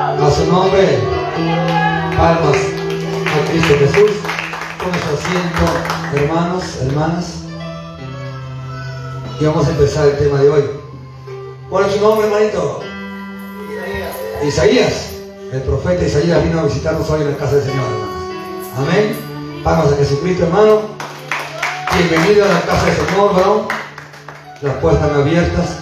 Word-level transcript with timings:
A 0.00 0.30
su 0.30 0.46
nombre, 0.46 1.00
palmas 2.16 2.56
a 2.56 3.50
Cristo 3.50 3.74
Jesús. 3.80 4.10
Con 4.78 4.92
su 4.94 5.08
asiento, 5.18 5.64
hermanos, 6.14 6.62
hermanas. 6.82 7.42
Y 9.40 9.44
vamos 9.44 9.66
a 9.66 9.70
empezar 9.70 10.06
el 10.06 10.18
tema 10.18 10.38
de 10.38 10.50
hoy. 10.50 10.64
¿Cuál 11.68 11.86
es 11.86 11.96
su 11.96 12.00
nombre, 12.00 12.28
hermanito? 12.28 12.80
Isaías. 13.74 14.44
Isaías. 14.44 15.10
El 15.52 15.62
profeta 15.62 16.04
Isaías 16.04 16.44
vino 16.44 16.60
a 16.60 16.62
visitarnos 16.62 17.10
hoy 17.10 17.22
en 17.22 17.32
la 17.32 17.36
casa 17.36 17.56
del 17.56 17.64
Señor, 17.64 17.84
hermanos. 17.84 18.18
Amén. 18.76 19.62
Palmas 19.64 19.92
a 19.92 19.96
Jesucristo, 19.96 20.44
hermano. 20.44 20.80
Bienvenido 21.96 22.44
a 22.44 22.48
la 22.48 22.60
casa 22.60 22.86
del 22.86 22.94
Señor, 22.94 23.34
varón. 23.34 23.62
Las 24.62 24.74
puertas 24.76 25.02
están 25.02 25.20
abiertas. 25.22 25.78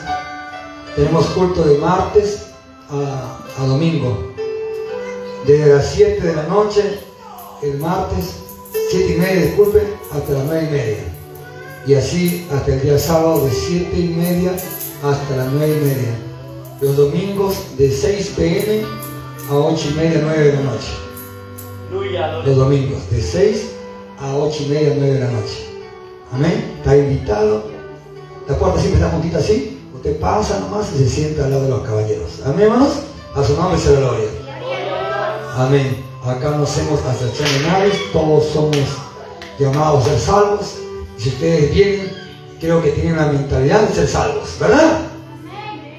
Tenemos 0.94 1.26
culto 1.26 1.64
de 1.64 1.76
martes 1.76 2.46
a, 2.90 3.45
a 3.58 3.66
domingo. 3.66 4.32
Desde 5.46 5.74
las 5.74 5.90
7 5.92 6.26
de 6.26 6.34
la 6.34 6.42
noche, 6.44 7.00
el 7.62 7.78
martes, 7.78 8.42
7 8.90 9.14
y 9.14 9.16
media, 9.18 9.46
disculpe, 9.46 9.82
hasta 10.12 10.32
las 10.32 10.44
9 10.44 10.66
y 10.68 10.72
media. 10.72 10.96
Y 11.86 11.94
así 11.94 12.46
hasta 12.52 12.74
el 12.74 12.82
día 12.82 12.98
sábado 12.98 13.44
de 13.44 13.52
7 13.52 13.96
y 13.96 14.08
media 14.08 14.52
hasta 15.02 15.36
las 15.36 15.52
9 15.52 15.76
y 15.80 15.84
media. 15.84 16.18
Los 16.80 16.96
domingos 16.96 17.56
de 17.78 17.90
6 17.90 18.34
pm 18.36 18.82
a 19.50 19.54
8 19.54 19.88
y 19.90 19.94
media, 19.94 20.20
9 20.22 20.44
de 20.44 20.52
la 20.52 20.60
noche. 20.62 20.88
Los 22.44 22.56
domingos 22.56 23.10
de 23.10 23.22
6 23.22 23.70
a 24.18 24.36
8 24.36 24.62
y 24.64 24.68
media, 24.68 24.94
9 24.96 25.14
de 25.14 25.20
la 25.20 25.30
noche. 25.30 25.66
Amén. 26.32 26.74
Está 26.78 26.96
invitado. 26.96 27.64
La 28.48 28.58
puerta 28.58 28.80
siempre 28.80 29.00
está 29.00 29.12
juntita 29.12 29.38
así. 29.38 29.78
Usted 29.94 30.18
pasa 30.18 30.60
nomás 30.60 30.92
y 30.94 30.98
se 30.98 31.08
sienta 31.08 31.44
al 31.44 31.50
lado 31.52 31.62
de 31.62 31.70
los 31.70 31.82
caballeros. 31.82 32.42
Amén, 32.44 32.64
hermanos. 32.64 32.92
A 33.36 33.44
su 33.44 33.54
nombre 33.54 33.78
se 33.78 33.92
la 33.92 34.00
gloria. 34.00 34.28
Amén. 35.58 36.02
Acá 36.24 36.52
no 36.56 36.62
hacemos 36.64 37.04
acepción 37.04 37.46
de 37.52 37.68
nadie. 37.68 37.92
Todos 38.10 38.46
somos 38.46 38.78
llamados 39.58 40.06
a 40.06 40.08
ser 40.08 40.18
salvos. 40.18 40.74
Si 41.18 41.28
ustedes 41.28 41.74
vienen, 41.74 42.12
creo 42.58 42.82
que 42.82 42.92
tienen 42.92 43.16
la 43.16 43.26
mentalidad 43.26 43.82
de 43.82 43.94
ser 43.94 44.08
salvos. 44.08 44.56
¿Verdad? 44.58 45.00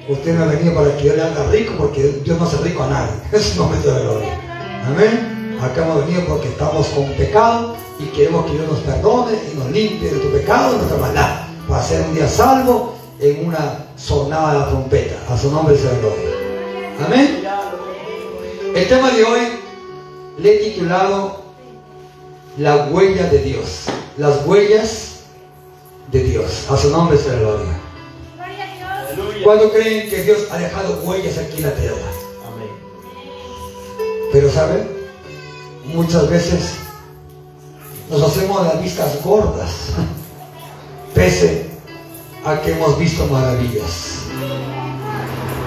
Usted 0.08 0.36
no 0.36 0.44
ha 0.44 0.46
venido 0.48 0.74
para 0.74 0.96
que 0.96 1.04
yo 1.04 1.14
le 1.14 1.22
haga 1.22 1.44
rico 1.52 1.74
porque 1.78 2.20
Dios 2.24 2.38
no 2.38 2.44
hace 2.44 2.56
rico 2.56 2.82
a 2.82 2.88
nadie. 2.88 3.12
Es 3.32 3.52
un 3.52 3.66
momento 3.66 3.94
de 3.94 4.02
gloria. 4.02 4.40
Amén. 4.84 5.58
Acá 5.62 5.84
hemos 5.84 6.06
venido 6.06 6.24
porque 6.26 6.48
estamos 6.48 6.88
con 6.88 7.06
pecado 7.12 7.76
y 8.00 8.04
queremos 8.06 8.46
que 8.46 8.52
Dios 8.54 8.66
nos 8.66 8.80
perdone 8.80 9.38
y 9.52 9.56
nos 9.56 9.70
limpie 9.70 10.10
de 10.10 10.18
tu 10.18 10.32
pecado 10.32 10.74
y 10.74 10.78
nuestra 10.78 10.98
maldad. 10.98 11.46
Para 11.68 11.84
ser 11.84 12.04
un 12.04 12.14
día 12.16 12.28
salvo 12.28 12.96
en 13.20 13.46
una 13.46 13.86
sonada 13.96 14.54
de 14.54 14.58
la 14.58 14.68
trompeta. 14.70 15.14
A 15.32 15.38
su 15.38 15.52
nombre 15.52 15.76
se 15.76 15.88
gloria. 16.00 16.27
Amén. 17.04 17.44
El 18.74 18.88
tema 18.88 19.10
de 19.10 19.24
hoy 19.24 19.40
le 20.38 20.54
he 20.54 20.70
titulado 20.70 21.42
La 22.56 22.86
huella 22.86 23.28
de 23.28 23.38
Dios. 23.38 23.84
Las 24.16 24.44
huellas 24.44 25.20
de 26.10 26.22
Dios. 26.24 26.66
A 26.70 26.76
su 26.76 26.90
nombre 26.90 27.16
se 27.16 27.30
la 27.30 27.38
gloria. 27.38 27.80
¿Cuándo 29.44 29.70
creen 29.72 30.10
que 30.10 30.22
Dios 30.24 30.48
ha 30.50 30.58
dejado 30.58 31.00
huellas 31.02 31.38
aquí 31.38 31.58
en 31.58 31.62
la 31.62 31.74
tierra? 31.74 31.96
Amén. 32.46 32.68
Pero 34.32 34.50
¿saben? 34.50 34.88
Muchas 35.84 36.28
veces 36.28 36.74
nos 38.10 38.22
hacemos 38.22 38.62
las 38.64 38.82
vistas 38.82 39.22
gordas, 39.22 39.70
pese 41.14 41.66
a 42.44 42.60
que 42.60 42.72
hemos 42.72 42.98
visto 42.98 43.26
maravillas. 43.26 44.18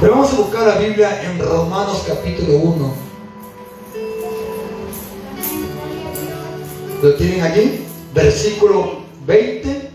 Pero 0.02 0.14
vamos 0.14 0.34
a 0.34 0.38
buscar 0.38 0.68
la 0.68 0.78
Biblia 0.80 1.22
en 1.24 1.38
Romanos 1.38 2.04
capítulo 2.08 2.58
1. 2.58 2.94
¿Lo 7.04 7.14
tienen 7.14 7.44
aquí? 7.44 7.86
Versículo 8.12 9.02
20 9.28 9.92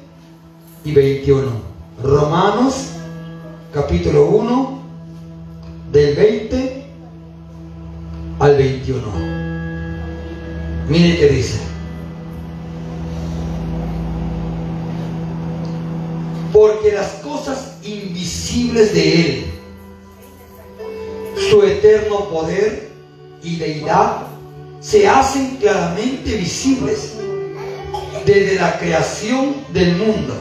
y 0.84 0.92
21. 0.92 1.50
Romanos 2.04 2.92
capítulo 3.74 4.26
1 4.26 4.82
del 5.90 6.14
20 6.14 6.86
al 8.38 8.56
21. 8.56 9.02
Mire 10.88 11.18
qué 11.18 11.28
dice. 11.30 11.66
porque 16.56 16.90
las 16.90 17.08
cosas 17.22 17.76
invisibles 17.82 18.94
de 18.94 19.20
Él, 19.20 19.44
su 21.50 21.62
eterno 21.62 22.28
poder 22.30 22.90
y 23.42 23.56
deidad, 23.56 24.26
se 24.80 25.06
hacen 25.06 25.56
claramente 25.56 26.36
visibles 26.36 27.12
desde 28.24 28.56
la 28.56 28.78
creación 28.78 29.56
del 29.72 29.96
mundo, 29.96 30.34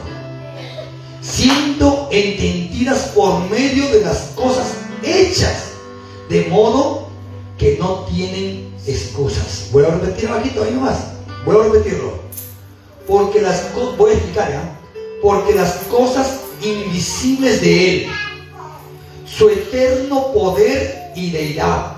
siendo 1.20 2.08
entendidas 2.10 3.12
por 3.14 3.48
medio 3.50 3.88
de 3.90 4.02
las 4.02 4.32
cosas 4.34 4.74
hechas, 5.02 5.72
de 6.28 6.44
modo 6.46 7.08
que 7.58 7.76
no 7.78 8.04
tienen 8.04 8.72
excusas. 8.86 9.68
Voy 9.72 9.84
a 9.84 9.90
repetirlo 9.90 10.36
aquí 10.36 10.50
todavía 10.50 10.78
más. 10.78 10.98
Voy 11.44 11.56
a 11.56 11.64
repetirlo. 11.64 12.18
Porque 13.06 13.40
las 13.40 13.72
voy 13.96 14.10
a 14.10 14.14
explicar, 14.14 14.78
porque 15.22 15.54
las 15.54 15.74
cosas 15.90 16.40
invisibles 16.60 17.60
de 17.60 17.90
Él, 17.90 18.06
su 19.36 19.48
eterno 19.48 20.32
poder 20.32 21.12
y 21.14 21.30
deidad, 21.30 21.96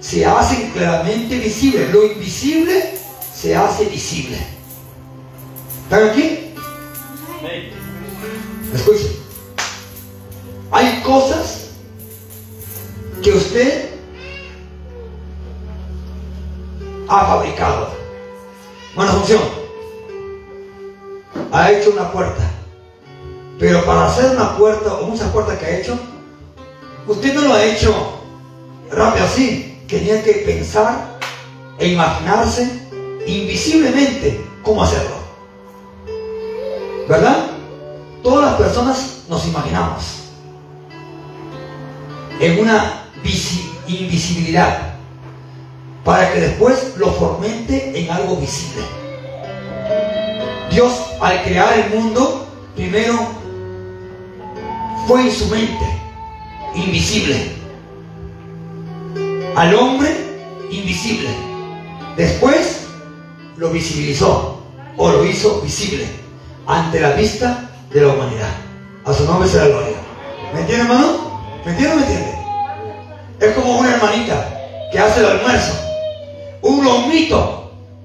se 0.00 0.26
hacen 0.26 0.70
claramente 0.72 1.38
visibles. 1.38 1.92
Lo 1.92 2.04
invisible 2.04 2.98
se 3.34 3.56
hace 3.56 3.86
visible. 3.86 4.38
¿Están 5.84 6.10
aquí? 6.10 6.52
Escuchen. 8.74 9.16
Hay 10.70 11.00
cosas 11.02 11.68
que 13.22 13.30
usted 13.30 13.90
ha 17.08 17.26
fabricado. 17.26 17.94
Buena 18.94 19.12
función 19.12 19.66
ha 21.52 21.72
hecho 21.72 21.90
una 21.90 22.10
puerta. 22.12 22.50
Pero 23.58 23.84
para 23.86 24.06
hacer 24.06 24.32
una 24.32 24.56
puerta 24.56 24.94
o 24.94 25.06
muchas 25.06 25.30
puertas 25.30 25.58
que 25.58 25.64
ha 25.64 25.78
hecho, 25.78 25.98
usted 27.06 27.34
no 27.34 27.42
lo 27.42 27.54
ha 27.54 27.64
hecho 27.64 27.94
rápido 28.90 29.24
así. 29.24 29.82
Tenía 29.86 30.22
que 30.22 30.32
pensar 30.32 31.18
e 31.78 31.88
imaginarse 31.88 32.68
invisiblemente 33.26 34.44
cómo 34.62 34.82
hacerlo. 34.82 35.16
¿Verdad? 37.08 37.50
Todas 38.22 38.50
las 38.50 38.54
personas 38.60 39.24
nos 39.28 39.46
imaginamos 39.46 40.02
en 42.40 42.60
una 42.60 43.02
invisibilidad 43.86 44.94
para 46.04 46.32
que 46.32 46.40
después 46.40 46.94
lo 46.96 47.12
fomente 47.12 47.98
en 47.98 48.10
algo 48.10 48.36
visible. 48.36 48.82
Dios 50.70 50.92
al 51.20 51.42
crear 51.42 51.78
el 51.78 51.90
mundo, 51.90 52.46
primero 52.74 53.14
fue 55.06 55.22
en 55.22 55.32
su 55.32 55.46
mente, 55.46 55.95
invisible. 56.76 57.52
Al 59.54 59.74
hombre, 59.74 60.14
invisible. 60.70 61.28
Después 62.16 62.86
lo 63.56 63.70
visibilizó 63.70 64.60
o 64.96 65.10
lo 65.10 65.24
hizo 65.24 65.60
visible 65.62 66.06
ante 66.66 67.00
la 67.00 67.12
vista 67.12 67.70
de 67.92 68.00
la 68.00 68.08
humanidad. 68.08 68.54
A 69.04 69.12
su 69.12 69.24
nombre 69.24 69.48
será 69.48 69.66
gloria. 69.68 69.96
¿Me 70.52 70.60
entiende, 70.60 70.84
hermano? 70.84 71.40
¿Me 71.64 71.72
entiende 71.72 71.94
o 71.94 71.96
me 71.96 72.02
entiende? 72.02 72.38
Es 73.40 73.54
como 73.54 73.78
una 73.78 73.94
hermanita 73.94 74.88
que 74.92 74.98
hace 74.98 75.20
el 75.20 75.26
almuerzo. 75.26 75.74
Un 76.62 76.84
lomito. 76.84 77.62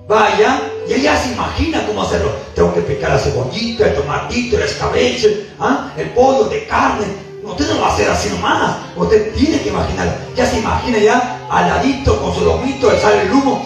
Vaya 0.07 0.61
y 0.89 0.93
ella 0.93 1.15
se 1.15 1.31
imagina 1.31 1.85
cómo 1.87 2.03
hacerlo. 2.03 2.31
Tengo 2.53 2.73
que 2.73 2.81
picar 2.81 3.11
la 3.11 3.19
cebollita, 3.19 3.87
el 3.87 3.95
tomatito, 3.95 4.57
el 4.57 4.63
escabeche, 4.63 5.47
¿ah? 5.59 5.91
el 5.97 6.09
pollo 6.09 6.45
de 6.45 6.65
carne. 6.67 7.05
Usted 7.43 7.67
no 7.69 7.81
va 7.81 7.89
a 7.89 7.93
hacer 7.93 8.09
así 8.09 8.29
nomás. 8.29 8.77
Usted 8.95 9.33
tiene 9.33 9.61
que 9.61 9.69
imaginar. 9.69 10.17
Ya 10.35 10.45
se 10.45 10.59
imagina 10.59 10.97
ya 10.99 11.39
al 11.49 11.67
ladito 11.67 12.21
con 12.21 12.33
su 12.33 12.45
lomito, 12.45 12.91
sale 12.99 13.23
el 13.23 13.31
humo. 13.31 13.65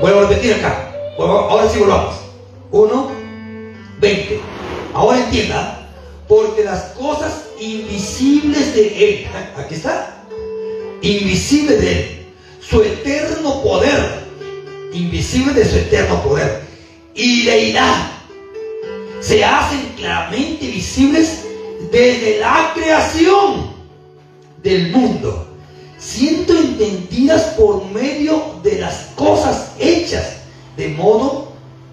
Vuelvo 0.00 0.20
a 0.20 0.28
repetir 0.28 0.54
acá. 0.54 0.90
Ahora 1.18 1.68
sí 1.68 1.78
volvamos. 1.78 2.14
Uno, 2.70 3.10
veinte. 3.98 4.40
Ahora 4.94 5.18
entienda. 5.18 5.88
Porque 6.28 6.64
las 6.64 6.82
cosas 6.98 7.44
invisibles 7.60 8.74
de 8.74 9.08
Él. 9.08 9.26
Aquí 9.56 9.74
está. 9.74 10.24
Invisibles 11.02 11.80
de 11.80 11.92
Él 11.92 12.16
su 12.68 12.82
eterno 12.82 13.62
poder, 13.62 14.24
invisible 14.92 15.52
de 15.52 15.64
su 15.64 15.76
eterno 15.76 16.22
poder, 16.22 16.62
y 17.14 17.44
deidad, 17.44 18.10
se 19.26 19.44
hacen 19.44 19.92
claramente 19.96 20.66
visibles 20.68 21.46
desde 21.90 22.38
la 22.38 22.70
creación 22.74 23.72
del 24.62 24.92
mundo, 24.92 25.48
siendo 25.98 26.56
entendidas 26.56 27.42
por 27.58 27.84
medio 27.86 28.40
de 28.62 28.78
las 28.78 29.08
cosas 29.16 29.72
hechas, 29.80 30.36
de 30.76 30.88
modo 30.90 31.48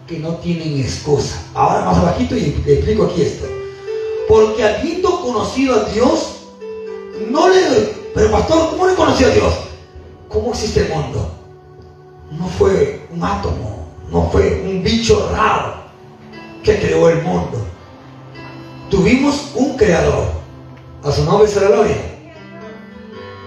que 0.08 0.20
no 0.20 0.36
tienen 0.36 0.80
excusa. 0.80 1.42
Ahora 1.56 1.86
más 1.86 1.98
abajito 1.98 2.38
y 2.38 2.52
te 2.64 2.76
explico 2.76 3.06
aquí 3.06 3.24
esto. 3.24 3.48
Porque 4.30 4.64
habiendo 4.64 5.20
conocido 5.22 5.76
a 5.76 5.86
Dios, 5.86 6.36
no 7.32 7.50
le... 7.50 8.04
Pero 8.14 8.30
pastor, 8.30 8.70
¿cómo 8.70 8.88
le 8.88 8.94
conoció 8.94 9.28
a 9.28 9.32
Dios? 9.32 9.54
¿Cómo 10.30 10.52
existe 10.52 10.82
el 10.82 10.90
mundo? 10.90 11.32
No 12.32 12.48
fue 12.48 13.08
un 13.12 13.24
átomo, 13.24 13.88
no 14.12 14.30
fue 14.30 14.62
un 14.64 14.84
bicho 14.84 15.30
raro 15.32 15.83
que 16.64 16.80
creó 16.80 17.10
el 17.10 17.22
mundo. 17.22 17.66
Tuvimos 18.90 19.52
un 19.56 19.78
creador. 19.78 20.26
A 21.04 21.12
su 21.12 21.24
nombre 21.26 21.48
se 21.48 21.60
la 21.60 21.68
gloria. 21.68 21.98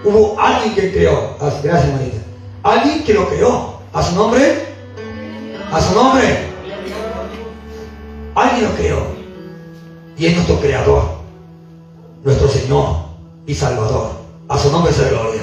Hubo 0.03 0.39
alguien 0.39 0.75
que 0.75 0.93
creó. 0.93 1.35
Ah, 1.41 1.51
gracias, 1.63 1.91
Marita. 1.93 2.17
Alguien 2.63 3.03
que 3.03 3.13
lo 3.13 3.27
creó. 3.27 3.79
A 3.93 4.03
su 4.03 4.15
nombre. 4.15 4.65
A 5.71 5.81
su 5.81 5.95
nombre. 5.95 6.47
Alguien 8.35 8.63
lo 8.65 8.75
creó. 8.75 9.07
Y 10.17 10.27
es 10.27 10.35
nuestro 10.35 10.59
creador. 10.59 11.03
Nuestro 12.23 12.47
Señor 12.47 12.97
y 13.47 13.55
Salvador. 13.55 14.11
A 14.47 14.57
su 14.57 14.71
nombre 14.71 14.93
se 14.93 15.03
la 15.03 15.09
gloria. 15.09 15.41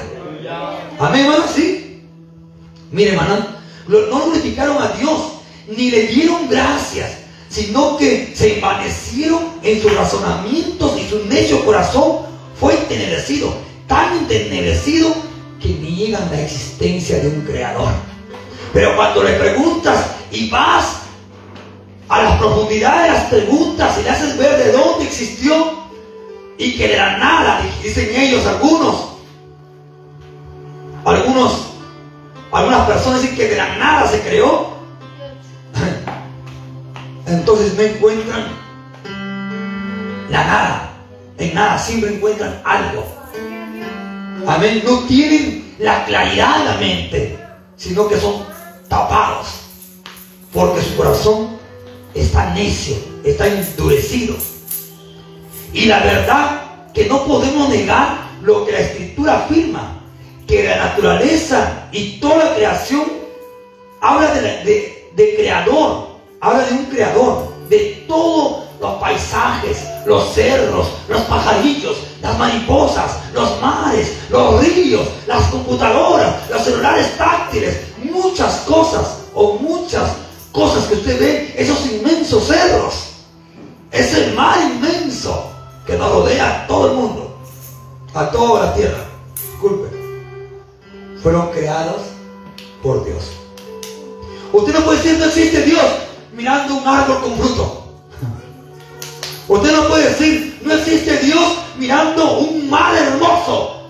Amén, 0.99 1.25
hermano. 1.25 1.43
Sí. 1.53 2.03
Mire, 2.91 3.11
hermano. 3.11 3.45
No 3.87 4.25
glorificaron 4.25 4.81
a 4.81 4.89
Dios. 4.89 5.33
Ni 5.67 5.89
le 5.89 6.03
dieron 6.07 6.47
gracias 6.47 7.24
sino 7.49 7.97
que 7.97 8.33
se 8.35 8.55
envanecieron 8.55 9.43
en 9.63 9.81
sus 9.81 9.93
razonamientos 9.95 10.99
y 10.99 11.07
su 11.09 11.25
necio 11.25 11.63
corazón 11.65 12.17
fue 12.59 12.73
entenebrecido, 12.73 13.53
tan 13.87 14.17
entenebrecido 14.17 15.13
que 15.61 15.69
niegan 15.69 16.29
la 16.31 16.41
existencia 16.41 17.19
de 17.19 17.27
un 17.27 17.41
creador. 17.41 17.89
Pero 18.73 18.95
cuando 18.95 19.23
le 19.23 19.33
preguntas 19.33 20.05
y 20.31 20.49
vas 20.49 21.01
a 22.09 22.21
las 22.21 22.37
profundidades 22.37 23.03
de 23.03 23.17
las 23.17 23.23
preguntas 23.25 23.97
y 23.99 24.03
le 24.03 24.09
haces 24.09 24.37
ver 24.37 24.63
de 24.63 24.71
dónde 24.71 25.05
existió 25.05 25.85
y 26.57 26.77
que 26.77 26.87
de 26.89 26.97
la 26.97 27.17
nada, 27.17 27.61
dicen 27.81 28.09
ellos 28.15 28.45
algunos, 28.45 29.09
algunos, 31.03 31.67
algunas 32.51 32.87
personas 32.87 33.21
dicen 33.21 33.35
que 33.35 33.47
de 33.47 33.55
la 33.55 33.75
nada 33.77 34.07
se 34.07 34.21
creó, 34.21 34.74
entonces 37.27 37.75
no 37.75 37.83
encuentran 37.83 38.45
la 40.29 40.43
nada. 40.45 40.91
En 41.37 41.53
nada 41.53 41.77
siempre 41.77 42.13
encuentran 42.13 42.61
algo. 42.63 43.05
Amén. 44.47 44.81
No 44.85 44.99
tienen 45.01 45.75
la 45.79 46.05
claridad 46.05 46.59
de 46.59 46.65
la 46.65 46.77
mente, 46.77 47.39
sino 47.75 48.07
que 48.07 48.19
son 48.19 48.43
tapados. 48.87 49.47
Porque 50.53 50.81
su 50.81 50.95
corazón 50.95 51.57
está 52.13 52.53
necio, 52.53 52.95
está 53.23 53.47
endurecido. 53.47 54.35
Y 55.73 55.85
la 55.85 55.99
verdad 55.99 56.61
que 56.93 57.05
no 57.07 57.25
podemos 57.25 57.67
negar 57.69 58.25
lo 58.41 58.65
que 58.65 58.71
la 58.71 58.79
escritura 58.79 59.37
afirma, 59.39 60.01
que 60.47 60.63
la 60.63 60.77
naturaleza 60.77 61.89
y 61.91 62.19
toda 62.19 62.37
la 62.37 62.55
creación 62.55 63.03
habla 63.99 64.33
de, 64.33 65.09
de 65.13 65.35
creador, 65.35 66.04
habla 66.41 66.65
de 66.65 66.73
un 66.73 66.85
creador, 66.85 67.47
de 67.69 68.05
todos 68.07 68.65
los 68.79 68.93
paisajes, 68.95 69.83
los 70.05 70.33
cerros, 70.33 70.87
los 71.07 71.21
pajarillos, 71.21 71.97
las 72.21 72.37
mariposas, 72.37 73.19
los 73.33 73.61
mares, 73.61 74.17
los 74.29 74.59
ríos, 74.61 75.07
las 75.27 75.43
computadoras, 75.49 76.49
los 76.49 76.63
celulares 76.63 77.17
táctiles, 77.17 77.81
muchas 78.03 78.61
cosas 78.61 79.19
o 79.33 79.53
muchas 79.53 80.11
cosas 80.51 80.85
que 80.85 80.95
usted 80.95 81.19
ve, 81.19 81.55
esos 81.57 81.85
inmensos 81.87 82.47
cerros, 82.47 82.93
ese 83.91 84.31
mar 84.33 84.57
inmenso 84.61 85.51
que 85.85 85.97
nos 85.97 86.11
rodea 86.11 86.63
a 86.63 86.67
todo 86.67 86.91
el 86.91 86.93
mundo, 86.95 87.37
a 88.13 88.29
toda 88.29 88.65
la 88.65 88.73
tierra. 88.73 89.05
Disculpe, 89.35 89.89
fueron 91.21 91.49
creados 91.51 92.01
por 92.83 93.03
Dios. 93.05 93.31
Usted 94.53 94.73
no 94.73 94.85
puede 94.85 94.97
decir 94.97 95.19
no 95.19 95.25
existe 95.25 95.61
Dios 95.63 96.04
mirando 96.35 96.75
un 96.75 96.87
árbol 96.87 97.21
con 97.21 97.37
fruto. 97.37 97.85
Usted 99.47 99.71
no 99.71 99.87
puede 99.87 100.09
decir, 100.09 100.59
no 100.63 100.73
existe 100.73 101.17
Dios 101.19 101.57
mirando 101.77 102.39
un 102.39 102.69
mar 102.69 102.95
hermoso. 102.95 103.89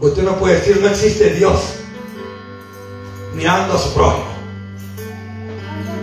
Usted 0.00 0.22
no 0.22 0.36
puede 0.36 0.56
decir, 0.56 0.78
no 0.80 0.88
existe 0.88 1.30
Dios 1.30 1.60
mirando 3.34 3.74
a 3.74 3.78
su 3.78 3.92
prójimo. 3.94 4.26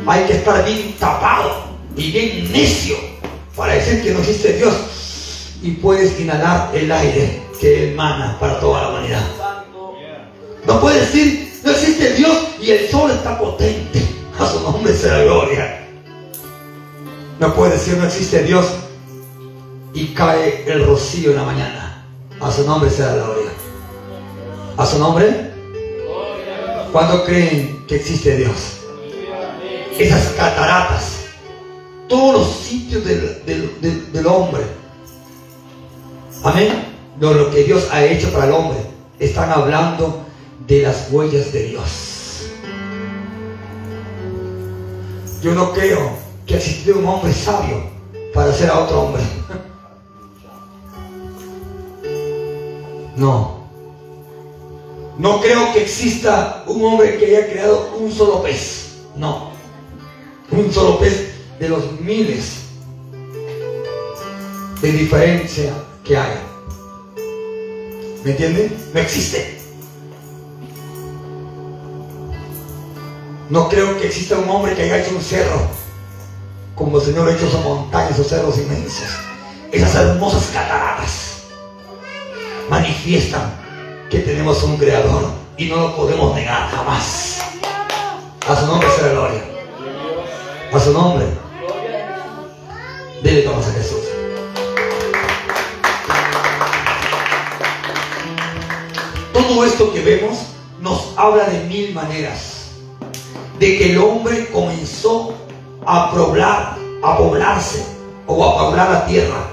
Hay 0.08 0.26
que 0.26 0.34
estar 0.34 0.66
bien 0.66 0.96
tapado 1.00 1.66
y 1.96 2.12
bien 2.12 2.52
necio 2.52 2.98
para 3.56 3.74
decir 3.74 4.02
que 4.02 4.12
no 4.12 4.20
existe 4.20 4.54
Dios. 4.54 4.74
Y 5.62 5.72
puedes 5.72 6.20
inhalar 6.20 6.72
el 6.74 6.92
aire 6.92 7.44
que 7.60 7.92
emana 7.92 8.38
para 8.40 8.60
toda 8.60 8.82
la 8.82 8.90
humanidad. 8.90 9.24
No 10.66 10.82
puede 10.82 11.02
decir, 11.02 11.62
no 11.64 11.72
existe 11.72 12.14
Dios 12.14 12.36
y 12.60 12.72
el 12.72 12.90
sol 12.90 13.12
está 13.12 13.38
potente. 13.38 14.11
A 14.42 14.48
su 14.48 14.60
nombre 14.62 14.92
sea 14.92 15.24
gloria. 15.24 15.88
No 17.40 17.54
puede 17.54 17.74
decir 17.74 17.96
no 17.98 18.06
existe 18.06 18.42
Dios 18.42 18.66
y 19.94 20.08
cae 20.16 20.64
el 20.66 20.84
rocío 20.84 21.30
en 21.30 21.38
la 21.38 21.44
mañana. 21.44 22.08
A 22.40 22.52
su 22.52 22.66
nombre 22.66 22.90
sea 22.90 23.14
gloria. 23.14 23.52
A 24.78 24.86
su 24.88 24.98
nombre. 24.98 25.52
¿Cuándo 26.92 27.24
creen 27.24 27.86
que 27.88 27.98
existe 27.98 28.36
Dios? 28.36 28.80
Esas 30.00 30.34
cataratas, 30.34 31.18
todos 32.10 32.40
los 32.40 32.56
sitios 32.56 33.06
del, 33.06 34.26
hombre. 34.26 34.64
Amén. 36.44 36.84
lo 37.20 37.52
que 37.52 37.64
Dios 37.64 37.88
ha 37.92 38.04
hecho 38.04 38.34
para 38.34 38.46
el 38.46 38.54
hombre, 38.54 38.80
están 39.20 39.52
hablando 39.52 40.26
de 40.66 40.82
las 40.82 41.12
huellas 41.12 41.54
de 41.54 41.64
Dios. 41.66 42.11
Yo 45.42 45.56
no 45.56 45.74
creo 45.74 46.12
que 46.46 46.58
exista 46.58 46.92
un 46.92 47.06
hombre 47.06 47.34
sabio 47.34 47.84
para 48.34 48.52
hacer 48.52 48.70
a 48.70 48.80
otro 48.80 49.02
hombre. 49.02 49.24
No. 53.16 53.62
No 55.18 55.42
creo 55.42 55.74
que 55.74 55.82
exista 55.82 56.64
un 56.68 56.84
hombre 56.84 57.18
que 57.18 57.26
haya 57.26 57.52
creado 57.52 57.92
un 57.98 58.12
solo 58.12 58.44
pez. 58.44 59.00
No. 59.16 59.52
Un 60.52 60.72
solo 60.72 61.00
pez 61.00 61.32
de 61.60 61.70
los 61.70 62.00
miles 62.00 62.62
de 64.82 64.92
diferencia 64.92 65.74
que 66.04 66.18
hay. 66.18 66.34
¿Me 68.24 68.32
entienden? 68.32 68.76
No 68.94 69.00
existe. 69.00 69.61
No 73.52 73.68
creo 73.68 74.00
que 74.00 74.08
exista 74.08 74.38
un 74.38 74.50
hombre 74.50 74.74
que 74.74 74.84
haya 74.84 75.00
hecho 75.00 75.14
un 75.14 75.22
cerro 75.22 75.60
como 76.74 77.00
el 77.00 77.04
Señor 77.04 77.28
ha 77.28 77.34
hecho 77.34 77.48
esas 77.48 77.62
montañas, 77.62 78.12
esos 78.12 78.28
cerros 78.28 78.58
inmensos. 78.58 79.10
Esas 79.74 79.94
hermosas 79.94 80.52
cataratas 80.54 81.42
manifiestan 82.70 83.54
que 84.10 84.20
tenemos 84.20 84.64
un 84.64 84.78
creador 84.78 85.26
y 85.58 85.66
no 85.66 85.76
lo 85.76 85.98
podemos 85.98 86.34
negar 86.34 86.70
jamás. 86.70 87.42
A 88.48 88.56
su 88.56 88.68
nombre 88.68 88.88
sea 88.90 89.10
gloria. 89.10 89.44
A 90.72 90.80
su 90.80 90.94
nombre. 90.94 91.26
Dele 93.22 93.42
tomas 93.42 93.68
a 93.68 93.74
Jesús. 93.74 94.00
Todo 99.34 99.66
esto 99.66 99.92
que 99.92 100.02
vemos 100.02 100.40
nos 100.80 101.10
habla 101.18 101.50
de 101.50 101.66
mil 101.66 101.94
maneras 101.94 102.51
de 103.62 103.78
que 103.78 103.92
el 103.92 104.00
hombre 104.00 104.48
comenzó 104.48 105.36
a 105.86 106.10
poblar, 106.10 106.76
a 107.04 107.18
poblarse 107.18 107.86
o 108.26 108.44
a 108.44 108.58
poblar 108.58 108.90
la 108.90 109.06
tierra. 109.06 109.48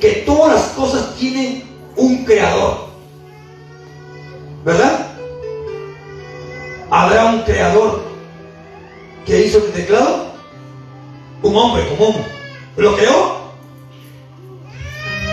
Que 0.00 0.22
todas 0.24 0.54
las 0.54 0.64
cosas 0.68 1.16
tienen 1.16 1.64
un 1.96 2.24
creador. 2.24 2.86
¿Verdad? 4.64 5.08
¿Habrá 6.90 7.24
un 7.26 7.42
creador 7.42 8.02
que 9.26 9.46
hizo 9.46 9.58
el 9.58 9.72
teclado? 9.72 10.26
Un 11.42 11.56
hombre 11.56 11.88
común. 11.88 12.14
¿Lo 12.76 12.96
creó? 12.96 13.36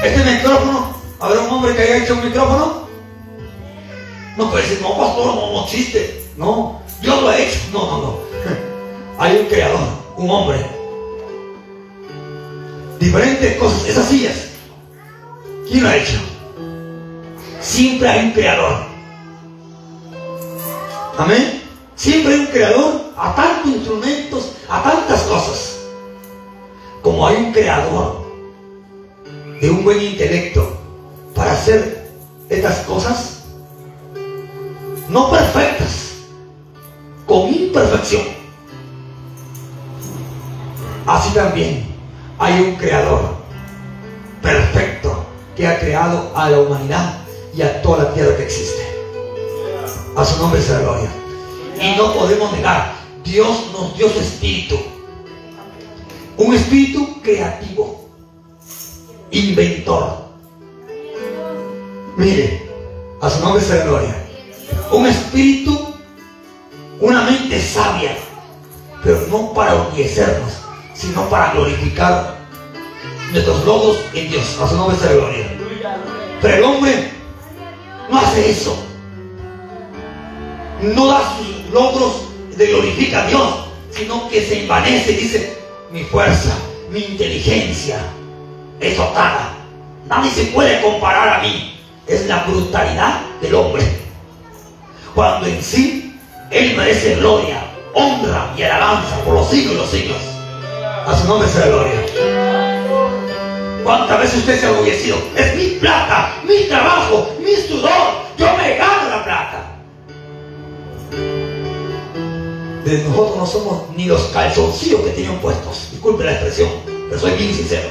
Este 0.04 0.24
micrófono, 0.24 0.96
¿habrá 1.20 1.42
un 1.42 1.50
hombre 1.52 1.76
que 1.76 1.84
haya 1.84 2.04
hecho 2.04 2.16
un 2.16 2.26
micrófono? 2.26 2.88
No 4.38 4.50
puede 4.50 4.64
decir, 4.64 4.82
no, 4.82 4.98
pastor, 4.98 5.36
no, 5.36 5.52
no 5.52 5.64
existe. 5.66 6.26
No, 6.36 6.82
Dios 7.02 7.22
lo 7.22 7.30
ha 7.30 7.38
hecho. 7.38 7.60
No, 7.72 7.80
no, 7.80 7.98
no. 8.02 8.20
Hay 9.18 9.38
un 9.38 9.46
creador, 9.48 9.80
un 10.18 10.30
hombre. 10.30 10.66
Diferentes 13.00 13.58
cosas, 13.58 13.88
esas 13.88 14.06
sillas. 14.08 14.48
¿Quién 15.68 15.84
lo 15.84 15.90
ha 15.90 15.96
hecho? 15.96 16.20
siempre 17.80 18.08
hay 18.10 18.26
un 18.26 18.32
creador. 18.32 18.86
Amén. 21.18 21.64
Siempre 21.96 22.34
hay 22.34 22.40
un 22.42 22.46
creador 22.48 23.02
a 23.18 23.36
tantos 23.36 23.72
instrumentos, 23.72 24.52
a 24.70 24.84
tantas 24.84 25.22
cosas. 25.24 25.78
Como 27.02 27.26
hay 27.28 27.38
un 27.38 27.54
creador 27.54 28.26
de 29.62 29.70
un 29.70 29.84
buen 29.84 30.02
intelecto 30.02 30.78
para 31.36 31.54
hacer 31.54 32.10
estas 32.50 32.80
cosas, 32.80 33.44
no 35.10 35.30
perfectas, 35.32 36.09
imperfección. 37.70 38.24
Así 41.06 41.34
también 41.34 41.86
hay 42.38 42.62
un 42.62 42.76
creador 42.76 43.38
perfecto 44.42 45.26
que 45.56 45.68
ha 45.68 45.80
creado 45.80 46.32
a 46.36 46.50
la 46.50 46.60
humanidad 46.60 47.22
y 47.56 47.62
a 47.62 47.82
toda 47.82 48.06
la 48.06 48.14
tierra 48.14 48.36
que 48.38 48.44
existe. 48.44 48.88
A 50.16 50.26
su 50.26 50.38
nombre 50.42 50.62
la 50.68 50.80
gloria. 50.80 51.10
Y 51.82 51.98
no 51.98 52.14
podemos 52.14 52.52
negar, 52.52 52.94
Dios 53.24 53.72
nos 53.72 53.98
dio 53.98 54.10
su 54.10 54.20
espíritu. 54.20 54.78
Un 56.38 56.54
espíritu 56.54 57.22
creativo, 57.22 58.06
inventor. 59.32 60.30
Mire, 62.18 62.70
a 63.22 63.30
su 63.30 63.40
nombre 63.42 63.64
la 63.68 63.84
gloria. 63.86 64.26
Un 64.92 65.08
espíritu, 65.08 65.79
una 67.00 67.22
mente 67.24 67.62
sabia, 67.62 68.16
pero 69.04 69.26
no 69.30 69.54
para 69.54 69.76
orgullecernos, 69.76 70.52
sino 70.94 71.30
para 71.30 71.54
glorificar 71.54 72.36
nuestros 73.32 73.66
logros 73.66 73.98
en 74.14 74.30
Dios. 74.30 74.60
A 74.62 74.68
su 74.68 74.76
nombre 74.76 74.98
la 75.02 75.14
gloria. 75.14 75.48
Pero 76.42 76.56
el 76.56 76.64
hombre 76.64 77.12
no 78.10 78.20
hace 78.20 78.50
eso. 78.50 78.78
No 80.82 81.08
da 81.08 81.38
sus 81.38 81.74
logros 81.74 82.14
de 82.58 82.68
glorificar 82.68 83.26
a 83.26 83.28
Dios, 83.28 83.54
sino 83.92 84.30
que 84.30 84.46
se 84.46 84.62
envanece 84.64 85.12
y 85.14 85.16
dice, 85.16 85.58
mi 85.92 86.04
fuerza, 86.04 86.58
mi 86.92 87.00
inteligencia 87.00 88.00
es 88.80 88.96
total. 88.96 89.38
Nadie 90.08 90.32
se 90.32 90.46
puede 90.46 90.82
comparar 90.82 91.40
a 91.40 91.42
mí. 91.44 91.80
Es 92.08 92.26
la 92.28 92.44
brutalidad 92.44 93.22
del 93.42 93.56
hombre. 93.56 93.84
Cuando 95.14 95.48
en 95.48 95.62
sí 95.62 96.09
Él 96.52 96.76
merece 96.76 97.16
gloria, 97.16 97.64
honra 97.94 98.54
y 98.58 98.64
alabanza 98.64 99.18
por 99.24 99.36
los 99.36 99.50
siglos 99.50 99.74
y 99.74 99.78
los 99.78 99.90
siglos. 99.90 100.18
A 101.06 101.16
su 101.16 101.28
nombre 101.28 101.48
sea 101.48 101.68
gloria. 101.68 102.06
¿Cuántas 103.84 104.20
veces 104.20 104.40
usted 104.40 104.60
se 104.60 104.66
ha 104.66 104.72
orgullecido? 104.72 105.18
Es 105.36 105.56
mi 105.56 105.68
plata, 105.80 106.34
mi 106.48 106.64
trabajo, 106.64 107.30
mi 107.40 107.56
sudor. 107.56 108.30
Yo 108.38 108.48
me 108.58 108.76
gano 108.78 109.10
la 109.10 109.24
plata. 109.24 109.66
De 112.84 112.98
nosotros 113.04 113.38
no 113.38 113.46
somos 113.46 113.90
ni 113.96 114.06
los 114.06 114.22
calzoncillos 114.28 115.02
que 115.02 115.12
tenían 115.12 115.38
puestos. 115.40 115.90
Disculpe 115.92 116.24
la 116.24 116.32
expresión, 116.32 116.70
pero 117.10 117.22
soy 117.22 117.32
bien 117.34 117.54
sincero. 117.54 117.90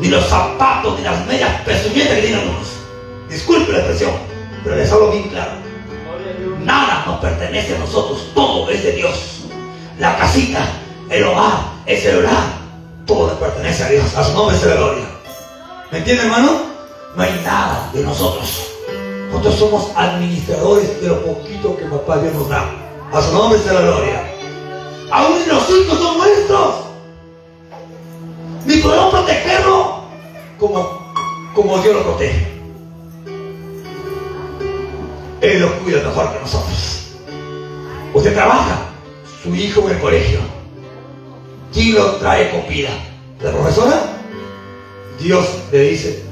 Ni 0.00 0.08
los 0.08 0.24
zapatos, 0.26 0.96
ni 0.96 1.04
las 1.04 1.26
medias 1.26 1.60
pezuñetas 1.62 2.14
que 2.14 2.22
tienen 2.22 2.48
unos. 2.48 2.68
Disculpe 3.28 3.72
la 3.72 3.78
expresión, 3.78 4.12
pero 4.62 4.76
les 4.76 4.92
hablo 4.92 5.10
bien 5.10 5.24
claro. 5.24 5.67
Nos 7.08 7.20
pertenece 7.20 7.74
a 7.74 7.78
nosotros, 7.78 8.22
todo 8.34 8.68
es 8.68 8.82
de 8.82 8.92
Dios. 8.92 9.40
La 9.98 10.18
casita, 10.18 10.68
el 11.08 11.24
hogar, 11.24 11.60
el 11.86 11.98
celular, 11.98 12.44
todo 13.06 13.32
pertenece 13.40 13.82
a 13.82 13.88
Dios. 13.88 14.14
A 14.14 14.22
su 14.22 14.34
nombre 14.34 14.54
sea 14.58 14.74
la 14.74 14.74
gloria. 14.74 15.04
¿Me 15.90 15.98
entiende, 15.98 16.24
hermano? 16.24 16.60
No 17.16 17.22
hay 17.22 17.40
nada 17.42 17.88
de 17.94 18.02
nosotros. 18.02 18.62
Nosotros 19.30 19.54
somos 19.54 19.90
administradores 19.96 21.00
de 21.00 21.08
lo 21.08 21.24
poquito 21.24 21.78
que 21.78 21.86
papá 21.86 22.18
Dios 22.18 22.34
nos 22.34 22.50
da. 22.50 22.66
A 23.10 23.22
su 23.22 23.32
nombre 23.32 23.58
sea 23.58 23.72
la 23.72 23.80
gloria. 23.80 24.34
Aún 25.10 25.38
los 25.48 25.70
hijos 25.70 25.98
son 25.98 26.18
nuestros. 26.18 26.74
Ni 28.66 28.76
podemos 28.76 29.10
protegerlo 29.14 30.02
como, 30.58 31.14
como 31.54 31.78
Dios 31.78 31.94
lo 31.94 32.02
protege. 32.02 32.60
Él 35.40 35.60
lo 35.62 35.72
cuida 35.78 36.02
mejor 36.02 36.34
que 36.34 36.40
nosotros. 36.40 36.97
Usted 38.14 38.34
trabaja, 38.34 38.86
su 39.42 39.54
hijo 39.54 39.82
en 39.82 39.96
el 39.96 40.00
colegio. 40.00 40.40
¿Quién 41.72 41.94
lo 41.94 42.16
trae 42.16 42.50
con 42.50 42.66
vida? 42.68 42.90
¿La 43.40 43.52
profesora? 43.52 44.02
Dios 45.20 45.46
le 45.70 45.80
dice, 45.90 46.24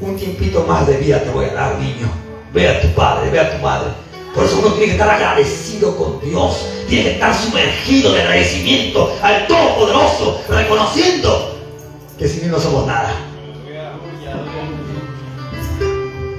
un 0.00 0.16
tiempito 0.16 0.64
más 0.66 0.86
de 0.86 0.96
vida 0.98 1.22
te 1.22 1.30
voy 1.30 1.46
a 1.46 1.54
dar, 1.54 1.78
niño. 1.78 2.10
Ve 2.52 2.68
a 2.68 2.80
tu 2.80 2.88
padre, 2.88 3.30
ve 3.30 3.40
a 3.40 3.56
tu 3.56 3.62
madre. 3.62 3.88
Por 4.34 4.44
eso 4.44 4.58
uno 4.58 4.68
tiene 4.68 4.86
que 4.86 4.92
estar 4.92 5.10
agradecido 5.10 5.96
con 5.96 6.20
Dios. 6.20 6.66
Tiene 6.88 7.04
que 7.04 7.12
estar 7.12 7.34
sumergido 7.34 8.12
de 8.12 8.20
agradecimiento 8.20 9.16
al 9.22 9.46
Todopoderoso, 9.46 10.42
reconociendo 10.48 11.58
que 12.18 12.28
sin 12.28 12.44
él 12.44 12.50
no 12.50 12.60
somos 12.60 12.86
nada. 12.86 13.14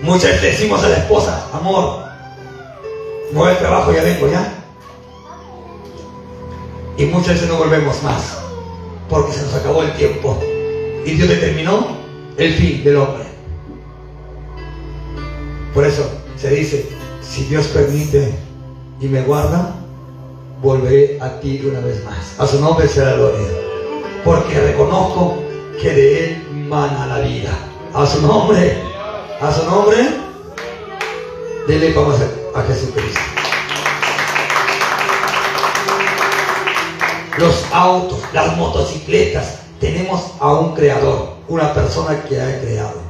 Muchas 0.01 0.31
veces 0.31 0.41
decimos 0.41 0.83
a 0.83 0.89
la 0.89 0.97
esposa, 0.97 1.47
amor, 1.53 2.03
voy 3.31 3.49
al 3.49 3.57
trabajo, 3.57 3.91
ya 3.93 4.03
vengo, 4.03 4.27
ya. 4.29 4.62
Y 6.97 7.05
muchas 7.05 7.35
veces 7.35 7.49
no 7.49 7.57
volvemos 7.57 8.01
más, 8.03 8.37
porque 9.09 9.31
se 9.31 9.41
nos 9.43 9.55
acabó 9.55 9.83
el 9.83 9.93
tiempo. 9.93 10.39
Y 11.05 11.11
Dios 11.11 11.27
determinó 11.27 11.97
el 12.37 12.53
fin 12.53 12.83
del 12.83 12.97
hombre. 12.97 13.23
Por 15.73 15.85
eso 15.85 16.07
se 16.37 16.51
dice, 16.51 16.85
si 17.21 17.45
Dios 17.45 17.67
permite 17.67 18.31
y 19.01 19.07
me 19.07 19.21
guarda, 19.21 19.75
volveré 20.61 21.17
a 21.19 21.39
ti 21.39 21.61
una 21.67 21.79
vez 21.79 22.03
más. 22.05 22.39
A 22.39 22.45
su 22.45 22.61
nombre 22.61 22.87
será 22.87 23.13
gloria. 23.13 23.47
Porque 24.23 24.59
reconozco 24.59 25.43
que 25.81 25.93
de 25.93 26.25
Él 26.25 26.67
mana 26.69 27.07
la 27.07 27.19
vida. 27.19 27.57
A 27.93 28.05
su 28.05 28.21
nombre, 28.21 28.77
a 29.41 29.51
su 29.51 29.65
nombre, 29.65 29.97
dele 31.67 31.93
vamos 31.93 32.19
a, 32.21 32.59
a 32.59 32.63
Jesucristo. 32.63 33.22
Los 37.43 37.65
autos, 37.73 38.19
las 38.31 38.55
motocicletas, 38.55 39.57
tenemos 39.81 40.31
a 40.39 40.53
un 40.53 40.73
creador, 40.73 41.33
una 41.49 41.73
persona 41.73 42.23
que 42.23 42.39
ha 42.39 42.61
creado. 42.61 43.01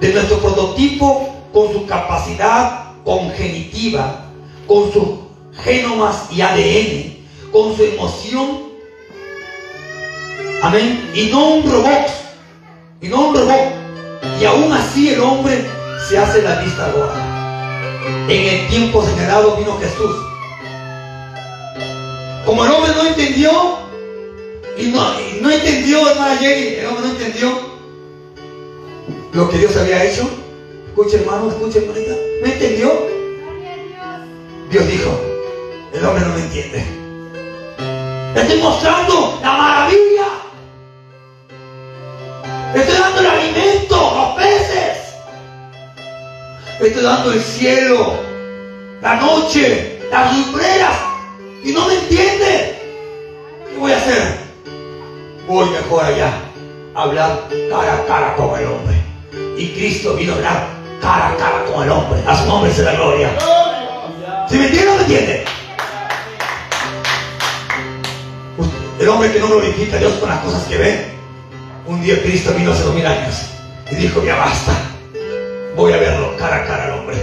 De 0.00 0.12
nuestro 0.12 0.38
prototipo, 0.38 1.32
con 1.52 1.72
su 1.72 1.86
capacidad 1.86 2.86
congenitiva, 3.04 4.24
con 4.66 4.92
sus 4.92 5.10
genomas 5.62 6.24
y 6.32 6.40
ADN, 6.40 7.52
con 7.52 7.76
su 7.76 7.84
emoción. 7.84 8.62
Amén. 10.60 11.12
Y 11.14 11.26
no 11.26 11.50
un 11.50 11.70
robot. 11.70 12.10
Y 13.00 13.06
no 13.06 13.28
un 13.28 13.36
robot. 13.36 13.72
Y 14.40 14.44
aún 14.44 14.72
así 14.72 15.10
el 15.10 15.20
hombre 15.20 15.64
se 16.08 16.18
hace 16.18 16.42
la 16.42 16.62
vista 16.62 16.90
gorda. 16.90 18.26
En 18.28 18.54
el 18.54 18.68
tiempo 18.70 19.04
señalado 19.04 19.54
vino 19.54 19.78
Jesús. 19.78 20.29
Como 22.44 22.64
el 22.64 22.70
hombre 22.70 22.92
no 22.94 23.06
entendió, 23.06 23.50
y 24.76 24.86
no, 24.86 25.14
no 25.42 25.50
entendió, 25.50 26.08
hermana 26.08 26.36
Jenny, 26.38 26.76
el 26.76 26.86
hombre 26.86 27.02
no 27.06 27.10
entendió 27.10 27.70
lo 29.32 29.48
que 29.48 29.58
Dios 29.58 29.76
había 29.76 30.04
hecho. 30.04 30.28
Escuche 30.88 31.20
hermano, 31.20 31.50
escuche 31.50 31.78
hermanita. 31.78 32.12
¿No 32.42 32.46
entendió? 32.46 33.10
Dios 34.70 34.86
dijo, 34.86 35.20
el 35.92 36.04
hombre 36.04 36.24
no 36.24 36.34
me 36.34 36.40
entiende. 36.40 36.84
Estoy 38.34 38.58
mostrando 38.60 39.38
la 39.42 39.52
maravilla. 39.52 40.26
Estoy 42.74 42.98
dando 42.98 43.20
el 43.20 43.26
alimento, 43.26 43.96
los 43.96 44.36
peces. 44.36 44.98
Estoy 46.80 47.02
dando 47.02 47.32
el 47.32 47.40
cielo, 47.40 48.14
la 49.02 49.16
noche, 49.16 50.00
las 50.10 50.36
lumbreras. 50.36 51.09
Y 51.62 51.72
no 51.72 51.86
me 51.86 51.94
entiende. 51.94 52.78
¿Qué 53.68 53.78
voy 53.78 53.92
a 53.92 53.98
hacer? 53.98 54.22
Voy 55.46 55.68
mejor 55.70 56.04
allá 56.04 56.32
a 56.94 57.02
hablar 57.02 57.48
cara 57.68 57.94
a 57.94 58.06
cara 58.06 58.36
con 58.36 58.58
el 58.58 58.66
hombre. 58.66 58.96
Y 59.58 59.68
Cristo 59.74 60.14
vino 60.14 60.32
a 60.32 60.36
hablar 60.36 60.66
cara 61.02 61.28
a 61.30 61.36
cara 61.36 61.64
con 61.64 61.84
el 61.84 61.90
hombre. 61.90 62.22
A 62.26 62.36
su 62.36 62.46
nombre 62.46 62.72
se 62.72 62.82
la 62.82 62.94
gloria. 62.94 63.30
¿Se 64.48 64.56
me 64.56 64.66
entiende 64.66 64.88
o 64.88 64.92
no 64.92 64.96
me 64.96 65.02
entiende? 65.02 65.44
El 68.98 69.08
hombre 69.08 69.32
que 69.32 69.38
no 69.38 69.48
glorifica 69.48 69.96
a 69.96 70.00
Dios 70.00 70.12
con 70.14 70.28
las 70.28 70.40
cosas 70.40 70.64
que 70.64 70.76
ve. 70.76 71.10
Un 71.86 72.02
día 72.02 72.22
Cristo 72.22 72.52
vino 72.52 72.72
hace 72.72 72.84
dos 72.84 72.94
mil 72.94 73.06
años 73.06 73.34
y 73.90 73.96
dijo, 73.96 74.22
ya 74.24 74.36
basta. 74.36 74.72
Voy 75.76 75.92
a 75.92 75.98
verlo 75.98 76.36
cara 76.36 76.56
a 76.56 76.64
cara 76.66 76.84
al 76.84 77.00
hombre. 77.00 77.16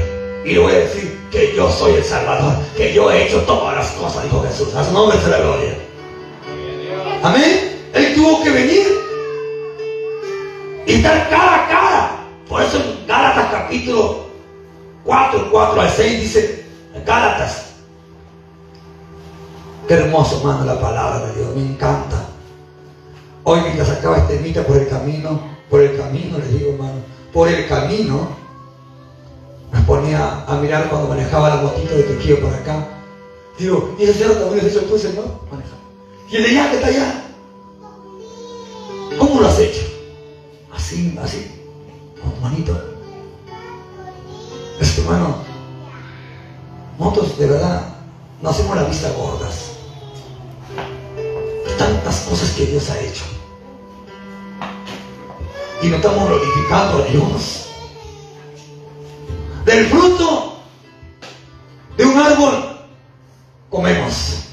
Y 0.45 0.53
le 0.53 0.59
voy 0.59 0.73
a 0.73 0.79
decir 0.79 1.16
que 1.31 1.55
yo 1.55 1.69
soy 1.71 1.95
el 1.95 2.03
Salvador, 2.03 2.53
que 2.75 2.93
yo 2.93 3.11
he 3.11 3.25
hecho 3.25 3.41
todas 3.41 3.75
las 3.75 3.91
cosas, 3.91 4.23
dijo 4.23 4.41
Jesús. 4.43 4.73
A 4.75 4.83
su 4.83 4.91
nombre 4.91 5.17
se 5.19 5.29
la 5.29 5.39
gloria. 5.39 5.77
Amén. 7.23 7.89
Él 7.93 8.15
tuvo 8.15 8.43
que 8.43 8.49
venir 8.49 8.87
y 10.85 10.93
estar 10.93 11.29
cara 11.29 11.65
a 11.65 11.67
cara. 11.67 12.19
Por 12.47 12.61
eso 12.61 12.77
en 12.77 13.05
Gálatas 13.07 13.51
capítulo 13.51 14.27
4, 15.03 15.49
4 15.51 15.81
al 15.81 15.89
6 15.89 16.21
dice, 16.21 16.65
Gálatas. 17.05 17.65
Qué 19.87 19.93
hermoso, 19.93 20.37
hermano, 20.39 20.65
la 20.65 20.79
palabra 20.79 21.25
de 21.27 21.35
Dios, 21.35 21.55
me 21.55 21.61
encanta. 21.61 22.25
Hoy 23.43 23.61
mientras 23.61 23.87
sacaba 23.87 24.17
este 24.17 24.39
mita 24.39 24.63
por 24.63 24.75
el 24.75 24.89
camino, 24.89 25.39
por 25.69 25.81
el 25.81 25.97
camino, 25.97 26.37
les 26.37 26.51
digo, 26.51 26.71
hermano, 26.71 26.99
por 27.31 27.47
el 27.47 27.67
camino, 27.67 28.27
me 29.71 29.81
ponía 29.81 30.45
a 30.47 30.55
mirar 30.55 30.89
cuando 30.89 31.09
manejaba 31.09 31.49
la 31.49 31.61
motito 31.61 31.95
de 31.95 32.03
Tequillo 32.03 32.41
por 32.41 32.53
acá. 32.53 32.87
Digo, 33.57 33.95
¿y 33.97 34.03
ese 34.03 34.13
señor 34.13 34.35
también 34.35 34.65
es 34.65 34.75
hecho 34.75 34.85
tú, 34.85 34.97
Señor? 34.97 35.25
Maneja. 35.51 35.75
¿Y 36.29 36.35
el 36.35 36.43
de 36.43 36.49
allá 36.49 36.69
que 36.69 36.75
está 36.75 36.87
allá? 36.87 37.23
¿Cómo 39.17 39.41
lo 39.41 39.47
has 39.47 39.59
hecho? 39.59 39.81
Así, 40.73 41.17
así, 41.21 41.51
con 42.21 42.31
tu 42.33 42.41
manito. 42.41 42.79
Es 44.79 44.91
que, 44.91 45.01
hermano, 45.01 45.37
nosotros 46.99 47.37
de 47.39 47.47
verdad 47.47 47.95
no 48.41 48.49
hacemos 48.49 48.75
la 48.75 48.83
vista 48.83 49.11
gordas. 49.11 49.71
Tantas 51.79 52.19
cosas 52.21 52.51
que 52.51 52.65
Dios 52.67 52.89
ha 52.89 52.99
hecho. 52.99 53.23
Y 55.81 55.87
no 55.87 55.95
estamos 55.95 56.27
glorificando 56.27 57.03
a 57.03 57.05
Dios. 57.07 57.66
Del 59.67 59.85
fruto 59.87 60.61
de 61.97 62.05
un 62.05 62.17
árbol 62.17 62.79
comemos. 63.69 64.45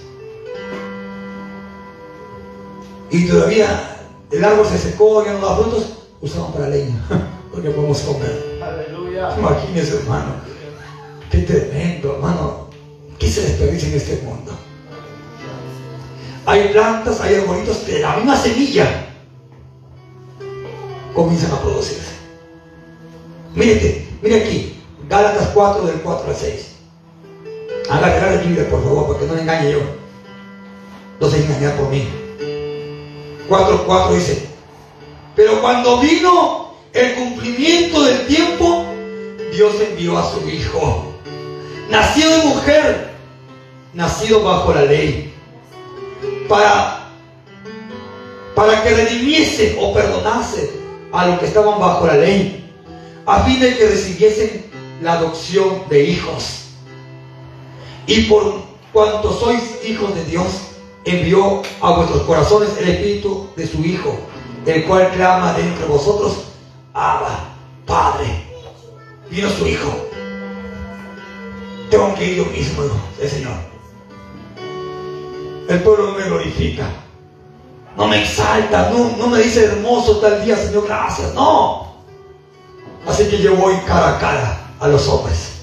Y 3.12 3.28
todavía 3.28 3.96
el 4.32 4.44
árbol 4.44 4.66
se 4.66 4.76
secó, 4.76 5.24
ya 5.24 5.34
no 5.34 5.46
da 5.46 5.54
frutos, 5.54 5.98
usamos 6.20 6.52
para 6.56 6.68
leña, 6.68 6.98
porque 7.52 7.70
podemos 7.70 8.00
comer. 8.00 8.60
Aleluya. 8.60 9.38
Imagínese, 9.38 9.98
hermano. 9.98 10.32
Qué 11.30 11.38
tremendo, 11.42 12.14
hermano. 12.14 12.66
¿Qué 13.16 13.28
se 13.28 13.42
desperdicia 13.42 13.90
en 13.90 13.94
este 13.94 14.20
mundo? 14.22 14.50
Hay 16.44 16.70
plantas, 16.72 17.20
hay 17.20 17.36
arbolitos 17.36 17.76
que 17.78 17.92
de 17.92 18.00
la 18.00 18.16
misma 18.16 18.36
semilla 18.36 19.06
comienzan 21.14 21.52
a 21.52 21.60
producirse. 21.60 22.14
Mírete, 23.54 24.08
mire 24.20 24.42
aquí, 24.42 24.74
Gálatas 25.08 25.50
4 25.52 25.86
del 25.86 26.00
4 26.00 26.28
al 26.28 26.36
6. 26.36 26.68
Agarrar 27.90 28.32
el 28.32 28.48
libro, 28.48 28.68
por 28.70 28.82
favor, 28.82 29.06
porque 29.08 29.26
no 29.26 29.34
me 29.34 29.42
engañe 29.42 29.72
yo. 29.72 29.80
No 31.20 31.28
se 31.28 31.44
engañar 31.44 31.76
por 31.76 31.88
mí. 31.90 32.08
4.4 33.48 34.14
dice, 34.14 34.48
pero 35.36 35.60
cuando 35.60 36.00
vino 36.00 36.74
el 36.92 37.14
cumplimiento 37.14 38.02
del 38.04 38.26
tiempo, 38.26 38.86
Dios 39.52 39.74
envió 39.80 40.18
a 40.18 40.30
su 40.30 40.48
Hijo, 40.48 41.12
nacido 41.90 42.30
de 42.30 42.44
mujer, 42.44 43.10
nacido 43.92 44.42
bajo 44.42 44.72
la 44.72 44.82
ley, 44.82 45.34
para, 46.48 47.10
para 48.54 48.82
que 48.82 48.90
redimiese 48.90 49.76
o 49.78 49.92
perdonase 49.92 50.72
a 51.12 51.26
los 51.26 51.38
que 51.38 51.46
estaban 51.46 51.78
bajo 51.78 52.06
la 52.06 52.16
ley, 52.16 52.72
a 53.26 53.42
fin 53.42 53.60
de 53.60 53.76
que 53.76 53.88
recibiesen 53.88 54.73
la 55.00 55.14
adopción 55.14 55.82
de 55.88 56.04
hijos. 56.04 56.64
Y 58.06 58.22
por 58.22 58.62
cuanto 58.92 59.32
sois 59.32 59.80
hijos 59.84 60.14
de 60.14 60.24
Dios, 60.24 60.46
envió 61.04 61.62
a 61.80 61.90
vuestros 61.92 62.22
corazones 62.22 62.70
el 62.78 62.88
Espíritu 62.88 63.48
de 63.56 63.66
su 63.66 63.84
Hijo, 63.84 64.16
el 64.66 64.84
cual 64.84 65.10
clama 65.12 65.54
de 65.54 65.62
entre 65.62 65.86
vosotros, 65.86 66.44
Abba, 66.92 67.54
Padre. 67.86 68.26
Vino 69.30 69.50
su 69.50 69.66
Hijo. 69.66 69.90
Tengo 71.90 72.14
que 72.14 72.24
ir 72.24 72.36
yo 72.36 72.44
mismo, 72.46 72.84
el 73.20 73.28
Señor. 73.28 73.52
El 75.68 75.82
pueblo 75.82 76.12
no 76.12 76.18
me 76.18 76.24
glorifica, 76.24 76.90
no 77.96 78.06
me 78.06 78.22
exalta, 78.22 78.90
no, 78.90 79.16
no 79.16 79.28
me 79.28 79.38
dice 79.38 79.64
hermoso 79.64 80.18
tal 80.18 80.44
día, 80.44 80.56
Señor, 80.56 80.84
gracias, 80.86 81.32
no. 81.34 81.94
Así 83.06 83.24
que 83.28 83.38
yo 83.38 83.54
voy 83.56 83.74
cara 83.86 84.16
a 84.16 84.18
cara 84.18 84.63
a 84.84 84.88
los 84.88 85.08
hombres 85.08 85.62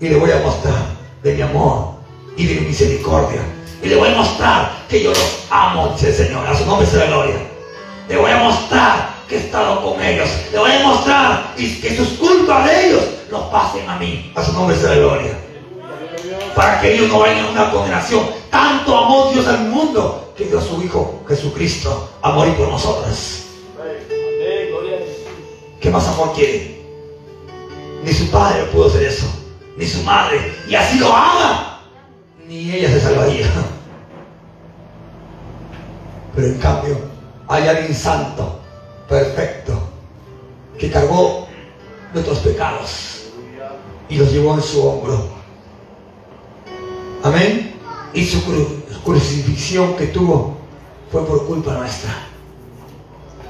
y 0.00 0.08
le 0.08 0.16
voy 0.16 0.30
a 0.30 0.38
mostrar 0.38 0.84
de 1.22 1.34
mi 1.34 1.42
amor 1.42 1.94
y 2.36 2.46
de 2.46 2.60
mi 2.60 2.68
misericordia. 2.68 3.40
Y 3.82 3.88
le 3.88 3.96
voy 3.96 4.10
a 4.10 4.14
mostrar 4.14 4.70
que 4.88 5.02
yo 5.02 5.10
los 5.10 5.46
amo, 5.50 5.88
dice 5.88 6.10
el 6.10 6.14
Señor. 6.14 6.46
A 6.46 6.56
su 6.56 6.64
nombre 6.64 6.86
sea 6.86 7.00
la 7.00 7.06
gloria. 7.06 7.34
Le 8.08 8.16
voy 8.16 8.30
a 8.30 8.36
mostrar 8.36 9.14
que 9.28 9.36
he 9.36 9.38
estado 9.40 9.82
con 9.82 10.00
ellos. 10.00 10.28
Le 10.52 10.58
voy 10.58 10.70
a 10.70 10.82
mostrar 10.86 11.54
que 11.56 11.96
sus 11.96 12.08
culpas 12.10 12.64
de 12.66 12.86
ellos 12.86 13.02
los 13.30 13.42
pasen 13.46 13.88
a 13.88 13.98
mí. 13.98 14.32
A 14.36 14.44
su 14.44 14.52
nombre 14.52 14.76
sea 14.76 14.90
la 14.90 14.96
gloria. 14.96 15.38
Para 16.54 16.80
que 16.80 16.94
ellos 16.94 17.08
no 17.08 17.18
vayan 17.18 17.46
a 17.46 17.50
una 17.50 17.70
condenación. 17.72 18.26
Tanto 18.48 18.96
amó 18.96 19.30
Dios 19.32 19.46
al 19.48 19.64
mundo 19.70 20.32
que 20.36 20.44
dio 20.44 20.60
a 20.60 20.62
su 20.62 20.80
Hijo 20.82 21.22
Jesucristo 21.28 22.10
a 22.22 22.30
morir 22.30 22.54
por 22.54 22.68
nosotros. 22.68 23.44
¿Qué 25.80 25.90
más 25.90 26.06
amor 26.06 26.32
quiere? 26.32 26.81
Ni 28.02 28.12
su 28.12 28.30
padre 28.30 28.64
pudo 28.64 28.88
hacer 28.88 29.04
eso, 29.04 29.26
ni 29.76 29.86
su 29.86 30.02
madre. 30.02 30.54
Y 30.68 30.74
así 30.74 30.98
lo 30.98 31.14
ama. 31.14 31.80
Ni 32.46 32.72
ella 32.72 32.88
se 32.88 33.00
salvaría. 33.00 33.46
Pero 36.34 36.46
en 36.48 36.58
cambio, 36.58 36.98
hay 37.48 37.68
alguien 37.68 37.94
santo, 37.94 38.58
perfecto, 39.08 39.80
que 40.78 40.90
cargó 40.90 41.46
nuestros 42.12 42.38
pecados 42.38 43.28
y 44.08 44.16
los 44.16 44.32
llevó 44.32 44.54
en 44.54 44.62
su 44.62 44.86
hombro. 44.86 45.28
Amén. 47.22 47.74
Y 48.14 48.24
su 48.24 48.42
crucifixión 49.04 49.96
que 49.96 50.06
tuvo 50.06 50.56
fue 51.10 51.24
por 51.24 51.46
culpa 51.46 51.74
nuestra. 51.74 52.26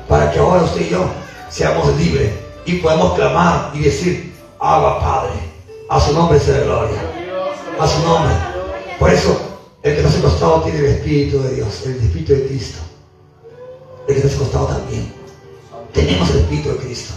Para 0.09 0.31
que 0.31 0.38
ahora 0.38 0.65
usted 0.65 0.83
y 0.83 0.91
yo 0.91 1.07
seamos 1.49 1.97
libres 1.97 2.33
y 2.67 2.75
podamos 2.75 3.15
clamar 3.15 3.71
y 3.75 3.81
decir, 3.81 4.32
Abba 4.64 5.01
Padre, 5.01 5.33
a 5.88 5.98
su 5.98 6.12
nombre 6.12 6.38
sea 6.38 6.61
gloria, 6.61 7.01
a 7.81 7.88
su 7.88 8.01
nombre. 8.05 8.33
Por 8.96 9.11
eso, 9.12 9.37
el 9.83 9.96
que 9.96 10.03
nos 10.03 10.16
ha 10.16 10.22
costado 10.22 10.62
tiene 10.62 10.79
el 10.79 10.85
Espíritu 10.85 11.42
de 11.42 11.57
Dios, 11.57 11.83
el 11.85 11.96
Espíritu 11.96 12.33
de 12.33 12.46
Cristo. 12.46 12.79
El 14.07 14.14
que 14.14 14.22
nos 14.22 14.37
ha 14.37 14.38
costado 14.38 14.66
también. 14.66 15.12
Tenemos 15.92 16.31
el 16.31 16.38
Espíritu 16.38 16.68
de 16.68 16.77
Cristo. 16.77 17.12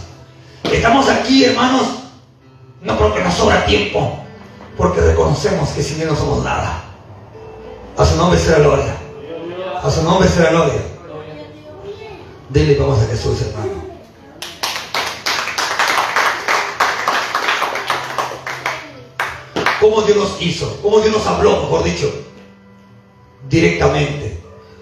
Estamos 0.64 1.08
aquí, 1.08 1.44
hermanos, 1.44 1.86
no 2.82 2.98
porque 2.98 3.22
nos 3.22 3.34
sobra 3.34 3.64
tiempo, 3.64 4.18
porque 4.76 5.00
reconocemos 5.00 5.68
que 5.68 5.84
sin 5.84 6.00
Él 6.00 6.08
no 6.08 6.16
somos 6.16 6.42
nada. 6.42 6.82
A 7.96 8.04
su 8.04 8.16
nombre 8.16 8.40
sea 8.40 8.58
gloria. 8.58 8.96
A 9.80 9.88
su 9.88 10.02
nombre 10.02 10.28
sea 10.28 10.50
gloria. 10.50 10.82
Dile 12.48 12.74
vamos 12.74 13.00
a 13.02 13.06
Jesús, 13.06 13.40
hermano. 13.42 13.65
Cómo 19.88 20.02
Dios 20.02 20.16
nos 20.16 20.42
hizo, 20.42 20.78
cómo 20.82 20.98
Dios 20.98 21.12
nos 21.12 21.26
habló, 21.26 21.62
mejor 21.62 21.84
dicho, 21.84 22.12
directamente. 23.48 24.36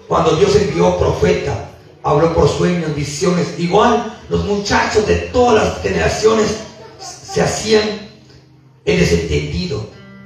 Cuando 0.07 0.35
Dios 0.35 0.55
envió 0.55 0.97
profeta, 0.97 1.69
habló 2.01 2.33
por 2.33 2.49
sueños, 2.49 2.95
visiones. 2.95 3.59
Igual 3.59 4.19
los 4.29 4.45
muchachos 4.45 5.05
de 5.05 5.15
todas 5.31 5.63
las 5.63 5.81
generaciones 5.83 6.57
se 6.97 7.41
hacían 7.41 8.09
el 8.83 8.99
desentendido. 8.99 9.85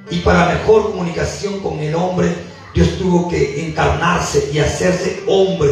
Y 0.10 0.20
para 0.20 0.54
mejor 0.54 0.92
comunicación 0.92 1.60
con 1.60 1.80
el 1.80 1.94
hombre, 1.94 2.34
Dios 2.74 2.98
tuvo 2.98 3.28
que 3.28 3.68
encarnarse 3.68 4.50
y 4.54 4.60
hacerse 4.60 5.24
hombre 5.28 5.72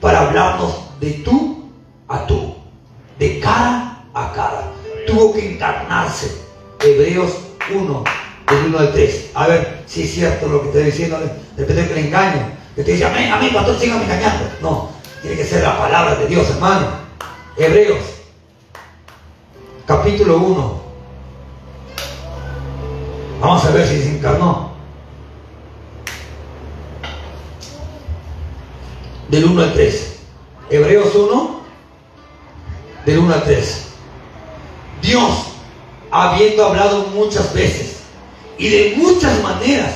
para 0.00 0.28
hablarnos 0.28 0.76
de 0.98 1.10
tú 1.12 1.68
a 2.08 2.26
tú, 2.26 2.54
de 3.18 3.38
cara 3.38 4.02
a 4.14 4.32
cara. 4.32 4.72
Tuvo 5.06 5.34
que 5.34 5.52
encarnarse. 5.52 6.46
Hebreos 6.80 7.32
1, 7.74 8.04
del 8.50 8.66
1 8.66 8.78
al 8.78 8.92
3. 8.92 9.30
A 9.34 9.46
ver 9.48 9.82
si 9.86 10.02
es 10.02 10.12
cierto 10.12 10.48
lo 10.48 10.60
que 10.62 10.66
estoy 10.68 10.84
diciendo, 10.84 11.18
de 11.18 11.62
repente 11.62 11.88
que 11.88 11.94
le 11.94 12.06
engaño. 12.06 12.56
Que 12.74 12.84
te 12.84 12.92
dice, 12.92 13.06
amén, 13.06 13.32
amén, 13.32 13.52
pastor, 13.52 13.78
síganme 13.78 14.04
engañando. 14.04 14.44
No, 14.60 14.90
tiene 15.22 15.36
que 15.36 15.44
ser 15.44 15.62
la 15.62 15.78
palabra 15.78 16.14
de 16.16 16.26
Dios, 16.26 16.48
hermano. 16.50 16.88
Hebreos, 17.56 18.04
capítulo 19.86 20.36
1. 20.38 20.86
Vamos 23.40 23.64
a 23.64 23.70
ver 23.70 23.86
si 23.86 24.02
se 24.02 24.16
encarnó. 24.16 24.72
Del 29.28 29.44
1 29.44 29.62
al 29.62 29.72
3. 29.72 30.12
Hebreos 30.68 31.14
1, 31.14 31.60
del 33.06 33.18
1 33.18 33.34
al 33.34 33.44
3. 33.44 33.86
Dios, 35.00 35.46
habiendo 36.10 36.66
hablado 36.66 37.06
muchas 37.14 37.52
veces 37.54 37.95
y 38.58 38.68
de 38.68 38.94
muchas 38.96 39.42
maneras 39.42 39.92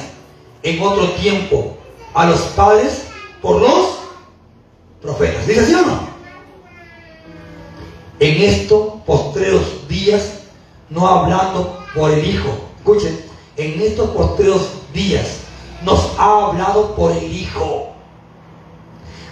en 0.62 0.83
otro 0.83 1.09
tiempo 1.12 1.77
a 2.14 2.27
los 2.27 2.40
padres 2.40 3.05
por 3.40 3.61
los 3.61 3.99
profetas. 5.01 5.46
¿Dice 5.46 5.77
o 5.77 5.87
no? 5.87 6.11
En 8.18 8.42
estos 8.42 9.01
postreros 9.07 9.88
días 9.88 10.40
no 10.90 11.07
hablando 11.07 11.85
por 11.94 12.11
el 12.11 12.25
Hijo. 12.25 12.51
Escuchen, 12.79 13.18
en 13.57 13.81
estos 13.81 14.11
postreros 14.11 14.68
días 14.92 15.38
nos 15.85 16.11
ha 16.18 16.49
hablado 16.49 16.94
por 16.94 17.12
el 17.12 17.33
Hijo, 17.33 17.88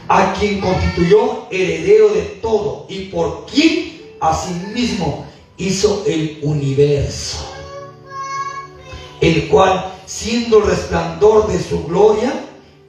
a 0.08 0.32
quien 0.34 0.60
constituyó 0.60 1.46
heredero 1.50 2.08
de 2.08 2.22
todo 2.40 2.86
y 2.88 3.06
por 3.06 3.46
quien 3.46 4.00
asimismo 4.20 5.26
hizo 5.56 6.04
el 6.06 6.38
universo, 6.42 7.44
el 9.20 9.48
cual, 9.48 9.92
siendo 10.06 10.58
el 10.58 10.66
resplandor 10.66 11.48
de 11.48 11.62
su 11.62 11.84
gloria 11.84 12.32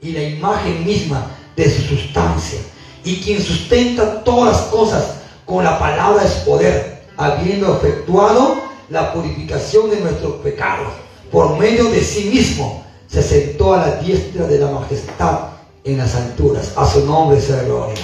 y 0.00 0.12
la 0.12 0.22
imagen 0.22 0.84
misma 0.84 1.30
de 1.56 1.70
su 1.70 1.82
sustancia, 1.82 2.60
y 3.04 3.16
quien 3.20 3.42
sustenta 3.42 4.22
todas 4.22 4.52
las 4.52 4.62
cosas 4.66 5.14
con 5.44 5.64
la 5.64 5.78
palabra 5.78 6.24
es 6.24 6.32
poder, 6.44 7.02
habiendo 7.16 7.76
efectuado 7.76 8.56
la 8.88 9.12
purificación 9.12 9.90
de 9.90 10.00
nuestros 10.00 10.34
pecados, 10.36 10.88
por 11.30 11.58
medio 11.58 11.84
de 11.90 12.02
sí 12.02 12.24
mismo, 12.24 12.84
se 13.06 13.22
sentó 13.22 13.74
a 13.74 13.78
la 13.78 13.96
diestra 13.96 14.46
de 14.46 14.58
la 14.58 14.70
majestad 14.70 15.40
en 15.84 15.98
las 15.98 16.14
alturas. 16.14 16.72
A 16.76 16.86
su 16.86 17.04
nombre 17.06 17.40
sea 17.40 17.62
gloria. 17.62 17.94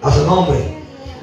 A 0.00 0.12
su 0.12 0.26
nombre. 0.26 0.58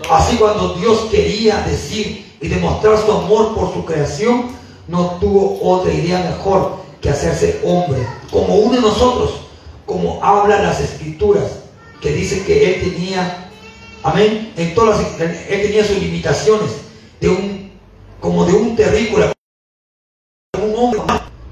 Así 0.09 0.37
cuando 0.37 0.75
Dios 0.75 1.07
quería 1.11 1.61
decir 1.63 2.25
y 2.41 2.47
demostrar 2.47 2.97
su 2.97 3.11
amor 3.11 3.53
por 3.55 3.73
su 3.73 3.85
creación, 3.85 4.45
no 4.89 5.19
tuvo 5.19 5.59
otra 5.61 5.93
idea 5.93 6.35
mejor 6.35 6.79
que 6.99 7.11
hacerse 7.11 7.61
hombre, 7.63 7.99
como 8.31 8.55
uno 8.55 8.75
de 8.75 8.81
nosotros, 8.81 9.41
como 9.85 10.23
hablan 10.23 10.63
las 10.63 10.81
escrituras, 10.81 11.59
que 12.01 12.11
dice 12.11 12.43
que 12.43 12.73
él 12.73 12.91
tenía, 12.91 13.49
amén, 14.03 14.51
en 14.57 14.73
todas 14.73 14.99
las, 14.99 15.21
él 15.21 15.61
tenía 15.61 15.85
sus 15.85 15.99
limitaciones, 15.99 16.71
de 17.21 17.29
un, 17.29 17.71
como 18.19 18.45
de 18.45 18.53
un 18.53 18.75
terrícola, 18.75 19.31
un 20.59 20.75
hombre, 20.75 21.01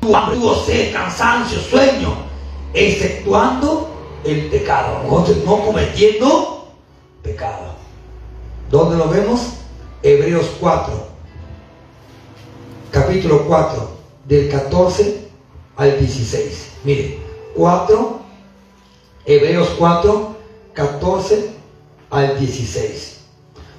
tuvo 0.02 0.56
sed, 0.66 0.92
cansancio, 0.92 1.60
sueño, 1.60 2.16
exceptuando 2.74 3.90
el 4.26 4.48
pecado, 4.48 5.04
no 5.46 5.62
cometiendo 5.64 6.70
pecado. 7.22 7.76
¿Dónde 8.72 8.98
lo 8.98 9.10
vemos? 9.10 9.42
Hebreos 10.02 10.48
4, 10.60 11.07
capítulo 12.92 13.44
4, 13.46 13.90
del 14.28 14.50
14 14.50 15.28
al 15.76 16.00
16. 16.00 16.68
Mire, 16.84 17.20
4, 17.56 18.20
Hebreos 19.26 19.70
4, 19.78 20.36
14 20.74 21.50
al 22.10 22.40
16. 22.40 23.18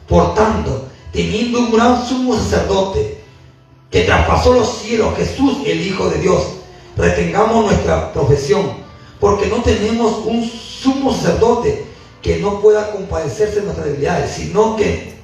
Por 0.06 0.34
tanto, 0.34 0.88
teniendo 1.12 1.60
un 1.60 1.72
gran 1.72 2.06
sumo 2.06 2.34
sacerdote 2.34 3.18
que 3.90 4.02
traspasó 4.02 4.52
los 4.52 4.78
cielos, 4.78 5.16
Jesús, 5.16 5.58
el 5.66 5.86
Hijo 5.86 6.08
de 6.10 6.18
Dios, 6.18 6.42
retengamos 6.96 7.66
nuestra 7.66 8.12
profesión, 8.12 8.72
porque 9.20 9.46
no 9.46 9.62
tenemos 9.62 10.24
un 10.24 10.44
sumo 10.44 11.12
sacerdote 11.12 11.86
que 12.20 12.38
no 12.38 12.60
pueda 12.60 12.90
compadecerse 12.92 13.56
de 13.56 13.62
nuestras 13.62 13.86
debilidades, 13.86 14.32
sino 14.32 14.76
que 14.76 15.14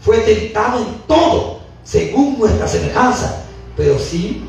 fue 0.00 0.18
tentado 0.18 0.80
en 0.80 0.98
todo, 1.06 1.61
según 1.84 2.38
nuestra 2.38 2.66
semejanza, 2.68 3.44
pero 3.76 3.98
sin 3.98 4.48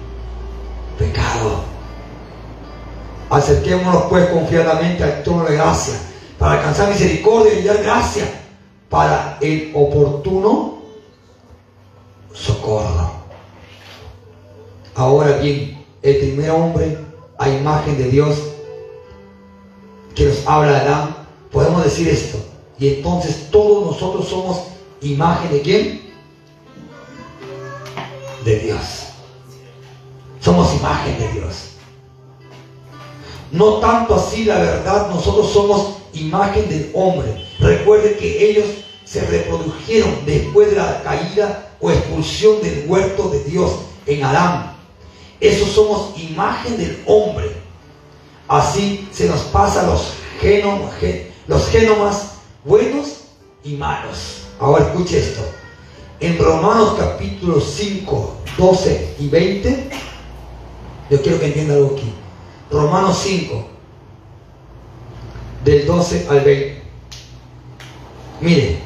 pecado. 0.98 1.64
Acerquémonos 3.30 4.04
pues 4.04 4.28
confiadamente 4.30 5.04
al 5.04 5.24
trono 5.24 5.46
de 5.46 5.56
gracia 5.56 5.96
para 6.38 6.54
alcanzar 6.54 6.90
misericordia 6.90 7.54
y 7.54 7.64
dar 7.64 7.82
gracia 7.82 8.26
para 8.90 9.38
el 9.42 9.72
oportuno 9.74 10.80
socorro. 12.34 13.12
Ahora 14.96 15.38
bien, 15.38 15.84
el 16.02 16.18
primer 16.18 16.52
hombre 16.52 16.98
a 17.40 17.50
imagen 17.50 17.98
de 17.98 18.10
Dios 18.10 18.38
que 20.14 20.26
nos 20.26 20.46
habla 20.46 20.80
Adán, 20.80 21.16
podemos 21.52 21.84
decir 21.84 22.08
esto. 22.08 22.38
Y 22.78 22.96
entonces 22.96 23.50
todos 23.50 23.94
nosotros 23.94 24.28
somos 24.28 24.64
imagen 25.02 25.52
de 25.52 25.62
quién? 25.62 26.03
De 28.44 28.60
Dios. 28.60 28.80
Somos 30.42 30.74
imagen 30.76 31.18
de 31.18 31.28
Dios. 31.40 31.70
No 33.52 33.76
tanto 33.76 34.16
así 34.16 34.44
la 34.44 34.58
verdad, 34.60 35.10
nosotros 35.10 35.52
somos 35.52 35.98
imagen 36.14 36.68
del 36.68 36.92
hombre. 36.94 37.46
Recuerde 37.60 38.18
que 38.18 38.50
ellos 38.50 38.66
se 39.06 39.22
reprodujeron 39.22 40.26
después 40.26 40.72
de 40.72 40.78
la 40.78 41.02
caída 41.04 41.70
o 41.80 41.92
expulsión 41.92 42.62
del 42.62 42.86
huerto 42.88 43.30
de 43.30 43.44
Dios 43.44 43.72
en 44.06 44.24
Adán. 44.24 44.76
Esos 45.40 45.70
somos 45.70 46.18
imagen 46.20 46.78
del 46.78 47.02
hombre. 47.06 47.52
Así 48.48 49.08
se 49.12 49.28
nos 49.28 49.42
pasa 49.44 49.84
los, 49.84 50.14
genomas, 50.42 50.94
los 51.48 51.68
genomas 51.68 52.34
buenos 52.66 53.22
y 53.64 53.76
malos. 53.76 54.42
Ahora 54.60 54.86
escuche 54.86 55.20
esto. 55.20 55.63
En 56.24 56.38
Romanos 56.38 56.96
capítulo 56.98 57.60
5, 57.60 58.36
12 58.58 59.16
y 59.20 59.28
20, 59.28 59.90
yo 61.10 61.22
quiero 61.22 61.38
que 61.38 61.48
entienda 61.48 61.74
algo 61.74 61.98
aquí. 61.98 62.14
Romanos 62.72 63.20
5, 63.24 63.66
del 65.66 65.86
12 65.86 66.28
al 66.30 66.40
20. 66.40 66.84
Mire, 68.40 68.80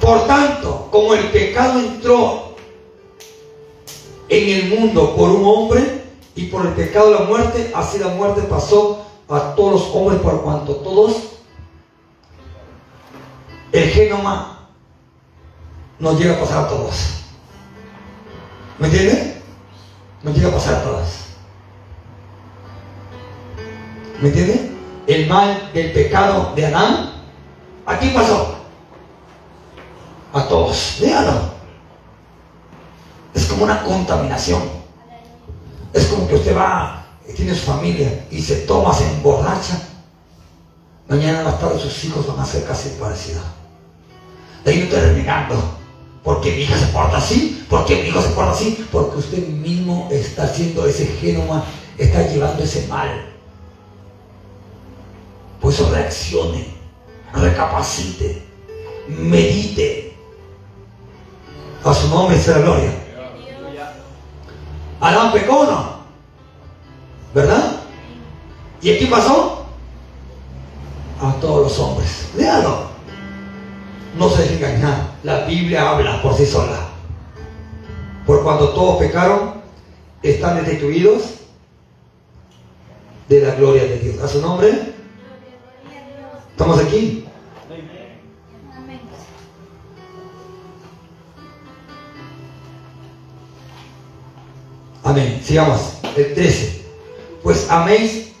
por 0.00 0.26
tanto, 0.26 0.88
como 0.90 1.14
el 1.14 1.30
pecado 1.30 1.78
entró 1.78 2.56
en 4.28 4.48
el 4.48 4.68
mundo 4.76 5.14
por 5.14 5.30
un 5.30 5.44
hombre 5.44 6.02
y 6.34 6.46
por 6.46 6.66
el 6.66 6.72
pecado 6.72 7.12
la 7.12 7.20
muerte, 7.20 7.70
así 7.72 8.00
la 8.00 8.08
muerte 8.08 8.42
pasó 8.42 9.00
a 9.28 9.54
todos 9.54 9.74
los 9.74 9.94
hombres 9.94 10.20
por 10.20 10.42
cuanto 10.42 10.74
todos 10.74 11.33
nos 15.98 16.18
llega 16.18 16.34
a 16.34 16.40
pasar 16.40 16.64
a 16.64 16.68
todos. 16.68 16.94
¿Me 18.78 18.88
entiende? 18.88 19.42
Nos 20.22 20.34
llega 20.34 20.48
a 20.48 20.52
pasar 20.52 20.74
a 20.74 20.82
todos. 20.82 21.08
¿Me 24.20 24.28
entiende? 24.28 24.72
El 25.06 25.28
mal 25.28 25.70
del 25.72 25.92
pecado 25.92 26.52
de 26.54 26.66
Adán, 26.66 27.12
¿a 27.86 27.98
quién 27.98 28.14
pasó? 28.14 28.56
A 30.32 30.48
todos. 30.48 30.98
Véalo. 31.00 31.54
Es 33.34 33.46
como 33.46 33.64
una 33.64 33.82
contaminación. 33.82 34.62
Es 35.92 36.06
como 36.06 36.26
que 36.26 36.34
usted 36.36 36.56
va, 36.56 37.04
tiene 37.36 37.54
su 37.54 37.66
familia 37.66 38.26
y 38.30 38.40
se 38.40 38.56
toma, 38.62 38.92
se 38.92 39.08
emborracha. 39.10 39.80
Mañana 41.08 41.44
más 41.44 41.60
tarde 41.60 41.78
sus 41.78 42.04
hijos 42.04 42.26
van 42.26 42.40
a 42.40 42.46
ser 42.46 42.64
casi 42.64 42.90
parecidos. 43.00 43.44
De 44.64 44.88
renegando. 44.90 45.56
Porque 46.22 46.52
mi 46.52 46.62
hija 46.62 46.78
se 46.78 46.86
porta 46.86 47.18
así, 47.18 47.66
porque 47.68 47.96
mi 48.02 48.08
hijo 48.08 48.22
se 48.22 48.30
porta 48.30 48.52
así, 48.52 48.86
porque 48.90 49.18
usted 49.18 49.46
mismo 49.46 50.08
está 50.10 50.44
haciendo 50.44 50.86
ese 50.86 51.06
genoma, 51.06 51.64
está 51.98 52.26
llevando 52.26 52.62
ese 52.62 52.86
mal. 52.88 53.26
Por 55.60 55.70
eso 55.70 55.90
reaccione, 55.90 56.66
recapacite, 57.34 58.42
medite. 59.08 60.16
A 61.84 61.92
su 61.92 62.08
nombre 62.08 62.38
sea 62.38 62.56
la 62.58 62.62
gloria. 62.62 62.90
Adán 65.00 65.32
pecó, 65.32 65.64
¿no? 65.64 65.94
¿Verdad? 67.34 67.80
¿Y 68.80 68.92
aquí 68.94 69.06
pasó? 69.06 69.66
A 71.20 71.32
todos 71.34 71.64
los 71.64 71.78
hombres. 71.78 72.28
Léalo. 72.34 72.93
No 74.16 74.30
se 74.30 74.42
deje 74.42 74.56
engañar. 74.56 75.14
La 75.22 75.44
Biblia 75.44 75.90
habla 75.90 76.22
por 76.22 76.36
sí 76.36 76.46
sola. 76.46 76.88
Por 78.26 78.42
cuando 78.42 78.70
todos 78.70 78.98
pecaron, 78.98 79.54
están 80.22 80.56
destituidos 80.56 81.22
de 83.28 83.40
la 83.40 83.54
gloria 83.54 83.84
de 83.84 83.98
Dios. 83.98 84.22
A 84.22 84.28
su 84.28 84.40
nombre. 84.40 84.94
¿Estamos 86.50 86.78
aquí? 86.78 87.26
Amén. 95.02 95.40
Sigamos. 95.44 95.98
El 96.16 96.34
13. 96.34 96.84
Pues 97.42 97.68
améis 97.68 98.32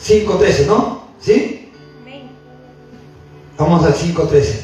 5.13, 0.00 0.66
¿no? 0.66 1.04
¿Sí? 1.20 1.61
Vamos 3.62 3.84
al 3.84 3.94
5.13. 3.94 4.60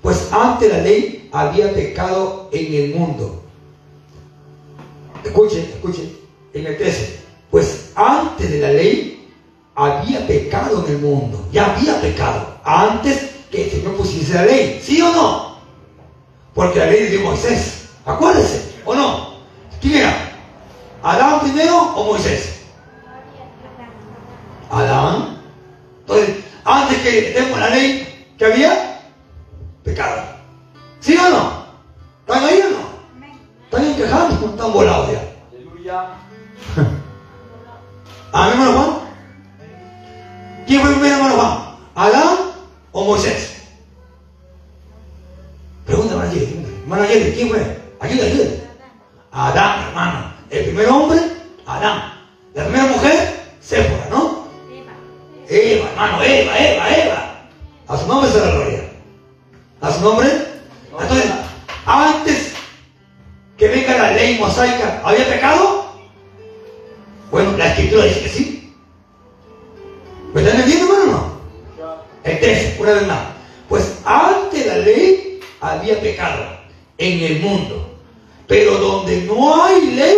Pues 0.00 0.28
antes 0.30 0.70
la 0.70 0.78
ley 0.78 1.28
había 1.32 1.74
pecado 1.74 2.48
en 2.52 2.72
el 2.72 2.94
mundo. 2.94 3.42
Escuchen, 5.24 5.64
escuchen. 5.74 6.16
En 6.54 6.66
el 6.66 6.78
13. 6.78 7.18
Pues 7.50 7.90
antes 7.96 8.48
de 8.48 8.60
la 8.60 8.70
ley 8.70 9.28
había 9.74 10.24
pecado 10.24 10.86
en 10.86 10.92
el 10.92 10.98
mundo. 11.00 11.48
Ya 11.50 11.74
había 11.74 12.00
pecado. 12.00 12.60
Antes 12.62 13.30
que 13.50 13.64
el 13.64 13.70
Señor 13.72 13.96
pusiese 13.96 14.34
la 14.34 14.46
ley. 14.46 14.80
¿Sí 14.80 15.02
o 15.02 15.12
no? 15.12 15.56
Porque 16.54 16.78
la 16.78 16.86
ley 16.86 17.08
de 17.08 17.18
Moisés, 17.18 17.88
acuérdense, 18.06 18.72
¿o 18.84 18.94
no? 18.94 19.34
¿Quién 19.80 19.96
era? 19.96 20.32
¿Adán 21.02 21.40
primero 21.40 21.76
o 21.96 22.04
Moisés? 22.04 22.60
Adán. 24.70 25.42
Entonces, 26.02 26.36
antes 26.64 26.98
que 26.98 27.32
demos 27.32 27.58
la 27.58 27.70
ley, 27.70 28.11
¿qué 28.42 28.52
había? 28.52 29.00
Pecado. 29.84 30.20
¿Sí 30.98 31.16
o 31.16 31.30
no? 31.30 31.64
¿Están 32.26 32.44
ahí 32.44 32.60
o 32.60 32.70
no? 32.70 32.82
¿Están 33.64 33.84
encajados? 33.84 34.42
¿Están 34.42 34.72
volados 34.72 35.12
ya? 35.12 35.22
Aleluya. 35.52 36.08
Amén, 38.32 38.52
hermano 38.52 38.72
Juan. 38.72 38.90
¿Quién 40.66 40.80
fue 40.80 40.90
primero, 40.90 41.14
hermano 41.16 41.36
Juan? 41.36 41.76
¿Adán 41.94 42.36
o 42.90 43.04
Moisés? 43.04 43.62
Pregunta, 45.86 46.14
hermano 46.14 46.32
Yeli. 46.32 46.66
Hermano 46.82 47.04
Yeli, 47.04 47.32
¿quién 47.36 47.48
fue? 47.48 47.80
Ayuda, 48.00 48.24
ayuda. 48.24 48.50
Adán, 49.30 49.86
hermano. 49.86 50.32
El 50.50 50.64
primer 50.64 50.88
hombre, 50.88 51.20
Adán. 51.64 52.12
La 52.54 52.64
primera 52.64 52.86
mujer, 52.86 53.40
Séfora, 53.60 54.08
¿no? 54.10 54.48
Eva. 54.68 54.92
Eva, 55.48 55.88
hermano, 55.90 56.22
Eva, 56.24 56.58
Eva, 56.58 56.90
Eva. 56.90 57.21
Nombre 58.12 58.30
se 58.30 58.40
la 58.40 58.50
gloria. 58.50 58.84
A 59.80 59.90
su 59.90 60.02
nombre. 60.02 60.28
Entonces, 61.00 61.30
antes 61.86 62.52
que 63.56 63.68
venga 63.68 63.96
la 63.96 64.10
ley 64.10 64.38
mosaica, 64.38 65.00
¿había 65.02 65.26
pecado? 65.26 65.86
Bueno, 67.30 67.56
la 67.56 67.68
escritura 67.68 68.04
dice 68.04 68.20
que 68.20 68.28
sí. 68.28 68.74
¿Me 70.34 70.42
están 70.42 70.60
entendiendo, 70.60 70.94
hermano? 70.94 71.38
No? 71.78 71.94
El 72.22 72.38
13, 72.38 72.76
una 72.80 72.92
vez 72.92 73.06
más. 73.06 73.20
Pues 73.70 73.98
antes 74.04 74.66
la 74.66 74.76
ley 74.76 75.40
había 75.62 75.98
pecado 75.98 76.44
en 76.98 77.20
el 77.20 77.40
mundo. 77.40 77.98
Pero 78.46 78.76
donde 78.76 79.22
no 79.22 79.64
hay 79.64 79.86
ley, 79.86 80.16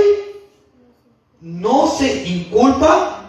no 1.40 1.87
se 1.87 2.24
inculpa 2.24 3.20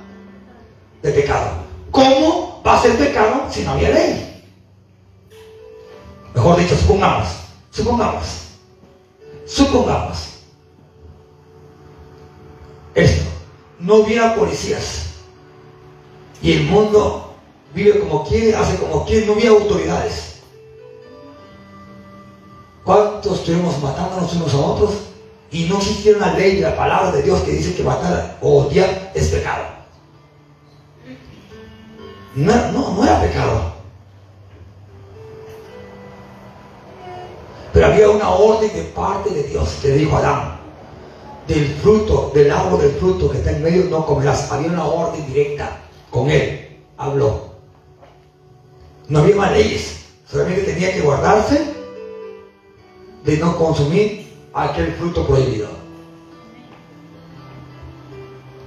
de 1.04 1.12
pecado. 1.12 1.52
¿Cómo 1.92 2.64
va 2.66 2.80
a 2.80 2.82
ser 2.82 2.98
pecado 2.98 3.46
si 3.52 3.62
no 3.62 3.74
había 3.74 3.90
ley? 3.90 4.05
Supongamos, 7.76 8.26
supongamos, 9.46 10.30
esto 12.94 13.30
no 13.80 13.96
hubiera 13.96 14.36
policías 14.36 15.08
y 16.42 16.54
el 16.54 16.64
mundo 16.64 17.36
vive 17.74 18.00
como 18.00 18.26
quiere, 18.26 18.56
hace 18.56 18.78
como 18.78 19.06
quiere, 19.06 19.26
no 19.26 19.34
hubiera 19.34 19.52
autoridades. 19.52 20.36
¿Cuántos 22.86 23.40
estuvimos 23.40 23.82
matándonos 23.82 24.34
unos 24.36 24.54
a 24.54 24.58
otros 24.58 24.92
y 25.52 25.66
no 25.66 25.78
existiera 25.78 26.20
una 26.20 26.34
ley 26.34 26.58
de 26.58 26.62
la 26.62 26.78
palabra 26.78 27.12
de 27.12 27.24
Dios 27.24 27.42
que 27.42 27.52
dice 27.52 27.76
que 27.76 27.84
matar 27.84 28.38
o 28.42 28.66
odiar 28.66 29.12
es 29.14 29.30
pecado? 29.30 29.66
No, 32.36 32.72
no, 32.72 32.94
no 32.94 33.04
era 33.04 33.22
pecado. 33.22 33.75
Había 37.96 38.10
una 38.10 38.30
orden 38.30 38.74
de 38.74 38.84
parte 38.84 39.30
de 39.30 39.44
Dios 39.44 39.78
que 39.82 39.92
dijo 39.92 40.18
a 40.18 40.20
Adán, 40.20 40.60
del 41.48 41.66
fruto, 41.76 42.32
del 42.34 42.52
árbol 42.52 42.82
del 42.82 42.92
fruto 42.92 43.32
que 43.32 43.38
está 43.38 43.52
en 43.52 43.64
medio 43.64 43.86
no 43.86 44.06
comerás. 44.06 44.52
Había 44.52 44.70
una 44.70 44.86
orden 44.86 45.26
directa 45.28 45.80
con 46.10 46.30
él. 46.30 46.78
Habló. 46.98 47.52
No 49.08 49.20
había 49.20 49.36
más 49.36 49.52
leyes. 49.54 50.06
Solamente 50.30 50.64
tenía 50.64 50.94
que 50.94 51.02
guardarse 51.02 51.74
de 53.24 53.38
no 53.38 53.56
consumir 53.58 54.28
aquel 54.54 54.94
fruto 54.96 55.26
prohibido. 55.26 55.70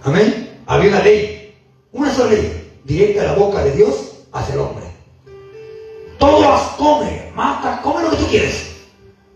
Amén. 0.04 0.62
Había 0.66 0.90
una 0.90 1.02
ley. 1.02 1.54
Una 1.92 2.14
sola 2.14 2.32
ley. 2.32 2.80
Directa 2.84 3.22
a 3.22 3.24
la 3.24 3.34
boca 3.34 3.62
de 3.62 3.72
Dios 3.72 4.12
hacia 4.32 4.54
el 4.54 4.60
hombre. 4.60 4.84
Todas 6.18 6.62
come, 6.78 7.30
mata, 7.34 7.80
come 7.82 8.02
lo 8.02 8.10
que 8.10 8.16
tú 8.16 8.26
quieres. 8.26 8.67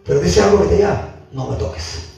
Pero 0.04 0.20
ese 0.22 0.42
árbol 0.42 0.68
que 0.68 0.76
allá, 0.76 1.14
no 1.32 1.48
me 1.48 1.56
toques. 1.56 2.08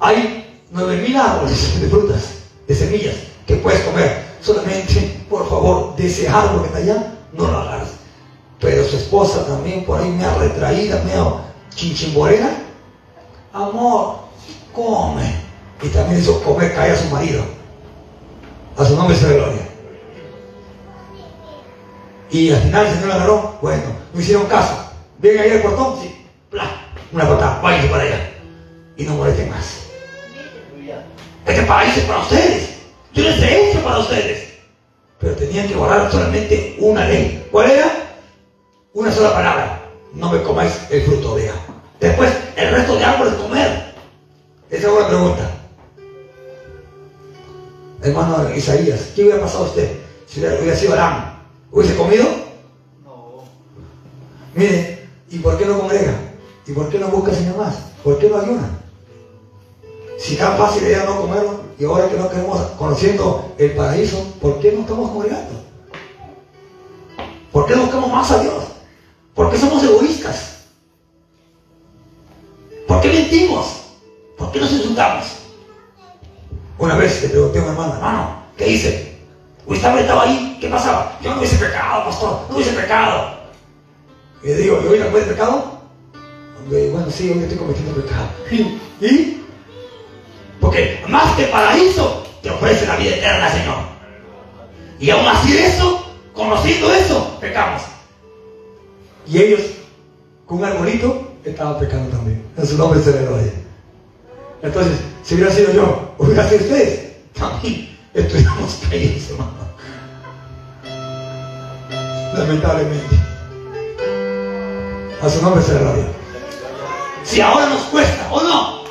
Hay 0.00 0.62
nueve 0.70 0.96
mil 0.96 1.16
árboles 1.16 1.80
de 1.80 1.88
frutas, 1.88 2.22
de 2.66 2.74
semillas, 2.74 3.16
que 3.46 3.56
puedes 3.56 3.80
comer. 3.80 4.28
Solamente, 4.40 5.24
por 5.28 5.48
favor, 5.48 5.96
de 5.96 6.06
ese 6.06 6.28
árbol 6.28 6.62
que 6.62 6.66
está 6.68 6.78
allá, 6.78 7.14
no 7.32 7.46
lo 7.48 7.58
agarres. 7.58 7.90
Pero 8.60 8.84
su 8.84 8.96
esposa 8.96 9.46
también 9.46 9.84
por 9.84 10.00
ahí 10.00 10.10
me 10.10 10.24
ha 10.24 10.34
retraída, 10.34 11.02
me 11.04 11.12
ha 11.14 11.48
chinchimborera. 11.74 12.50
Amor, 13.52 14.16
come. 14.72 15.48
Y 15.82 15.88
también 15.88 16.20
hizo 16.20 16.42
comer 16.42 16.74
caer 16.74 16.94
a 16.94 16.98
su 16.98 17.08
marido. 17.08 17.42
A 18.76 18.84
su 18.84 18.96
nombre 18.96 19.16
se 19.16 19.32
gloria. 19.32 19.68
Y 22.30 22.50
al 22.50 22.62
final 22.62 22.86
el 22.86 22.94
Señor 22.94 23.12
agarró, 23.12 23.58
bueno, 23.62 23.84
no 24.12 24.20
hicieron 24.20 24.46
caso. 24.46 24.74
Ven 25.18 25.38
ahí 25.38 25.50
al 25.50 25.62
portón, 25.62 25.98
sí, 26.00 26.17
una 27.12 27.28
patada, 27.28 27.60
váyanse 27.60 27.88
para 27.88 28.02
allá. 28.04 28.30
Y 28.96 29.04
no 29.04 29.14
molesten 29.14 29.50
más. 29.50 29.88
Este 31.46 31.62
país 31.62 31.96
es 31.96 32.04
para 32.04 32.20
ustedes. 32.20 32.78
Yo 33.14 33.22
les 33.22 33.42
he 33.42 33.70
hecho 33.70 33.82
para 33.82 33.98
ustedes. 33.98 34.48
Pero 35.18 35.34
tenían 35.34 35.66
que 35.68 35.74
guardar 35.74 36.10
solamente 36.10 36.76
una 36.78 37.04
ley. 37.06 37.46
¿Cuál 37.50 37.70
era? 37.70 37.90
Una 38.92 39.10
sola 39.10 39.32
palabra. 39.32 39.82
No 40.14 40.30
me 40.30 40.42
comáis 40.42 40.78
el 40.90 41.02
fruto 41.02 41.36
de 41.36 41.44
ella. 41.44 41.54
Después, 42.00 42.30
el 42.56 42.70
resto 42.70 42.96
de 42.96 43.04
árboles 43.04 43.34
comer. 43.34 43.94
Esa 44.70 44.86
es 44.86 44.92
una 44.92 45.08
pregunta. 45.08 45.50
Hermano 48.02 48.54
Isaías, 48.54 49.12
¿qué 49.14 49.22
hubiera 49.22 49.40
pasado 49.40 49.64
a 49.64 49.68
usted 49.68 49.90
si 50.26 50.40
hubiera 50.40 50.76
sido 50.76 50.92
Aram? 50.92 51.34
¿Hubiese 51.72 51.96
comido? 51.96 52.26
No. 53.04 53.44
Mire, 54.54 55.08
¿y 55.30 55.38
por 55.38 55.58
qué 55.58 55.64
no 55.66 55.78
congrega? 55.78 56.17
¿Y 56.68 56.72
por 56.72 56.90
qué 56.90 56.98
no 56.98 57.08
busca 57.08 57.32
Señor 57.32 57.56
más? 57.56 57.76
¿Por 58.04 58.18
qué 58.18 58.28
no 58.28 58.36
ayuna? 58.36 58.68
Si 60.18 60.36
tan 60.36 60.58
fácil 60.58 60.84
era 60.84 61.04
no 61.04 61.22
comerlo, 61.22 61.60
y 61.78 61.84
ahora 61.84 62.08
que 62.10 62.16
no 62.16 62.28
queremos 62.28 62.60
conociendo 62.78 63.54
el 63.56 63.72
paraíso, 63.72 64.22
¿por 64.40 64.60
qué 64.60 64.72
no 64.72 64.82
estamos 64.82 65.10
congregando? 65.10 65.62
¿Por 67.52 67.66
qué 67.66 67.74
buscamos 67.74 68.12
más 68.12 68.30
a 68.32 68.42
Dios? 68.42 68.64
¿Por 69.34 69.50
qué 69.50 69.56
somos 69.56 69.82
egoístas? 69.82 70.58
¿Por 72.86 73.00
qué 73.00 73.08
mentimos? 73.08 73.66
¿Por 74.36 74.52
qué 74.52 74.60
nos 74.60 74.72
insultamos? 74.72 75.24
Una 76.78 76.96
vez 76.96 77.22
le 77.22 77.28
pregunté 77.30 77.60
a 77.60 77.62
una 77.62 77.72
hermana, 77.72 77.94
hermano, 77.94 78.42
¿qué 78.58 78.68
hice? 78.68 79.18
¿Usted 79.66 79.98
estaba 79.98 80.24
ahí? 80.24 80.58
¿Qué 80.60 80.68
pasaba? 80.68 81.18
Yo 81.22 81.30
no 81.30 81.38
hubiese 81.38 81.56
pecado, 81.56 82.04
pastor, 82.04 82.40
no 82.50 82.56
hubiese 82.56 82.72
pecado. 82.72 83.38
Y 84.42 84.48
le 84.48 84.56
digo, 84.56 84.80
¿y 84.82 84.86
hoy 84.86 85.10
puede 85.10 85.24
pecado? 85.24 85.77
Bueno, 86.66 87.06
sí, 87.10 87.30
hoy 87.30 87.42
estoy 87.42 87.58
cometiendo 87.58 87.94
pecado. 87.94 88.28
¿Y? 89.00 89.42
Porque 90.60 91.02
más 91.08 91.34
que 91.36 91.44
paraíso 91.44 92.26
te 92.42 92.50
ofrece 92.50 92.86
la 92.86 92.96
vida 92.96 93.16
eterna, 93.16 93.50
Señor. 93.50 93.76
Y 94.98 95.10
aún 95.10 95.26
así 95.26 95.56
eso, 95.56 96.04
conociendo 96.34 96.92
eso, 96.92 97.38
pecamos. 97.40 97.82
Y 99.26 99.38
ellos, 99.38 99.60
con 100.46 100.58
un 100.58 100.64
arbolito, 100.64 101.28
estaban 101.44 101.78
pecando 101.78 102.10
también. 102.10 102.42
En 102.56 102.66
su 102.66 102.76
nombre 102.76 103.00
se 103.00 103.12
le 103.12 103.26
gloria. 103.26 103.52
Entonces, 104.62 104.98
si 105.22 105.36
hubiera 105.36 105.52
sido 105.52 105.72
yo, 105.72 106.14
hubiera 106.18 106.48
sido 106.48 106.62
ustedes, 106.62 107.12
también 107.32 107.96
estuviéramos 108.12 108.80
caídos, 108.88 109.30
hermano. 109.30 109.52
Lamentablemente. 112.34 113.16
A 115.22 115.28
su 115.28 115.42
nombre 115.42 115.62
se 115.62 115.74
le 115.74 115.80
gloria. 115.80 116.17
Si 117.28 117.42
ahora 117.42 117.66
nos 117.66 117.82
cuesta, 117.82 118.26
¿o 118.32 118.42
no? 118.42 118.84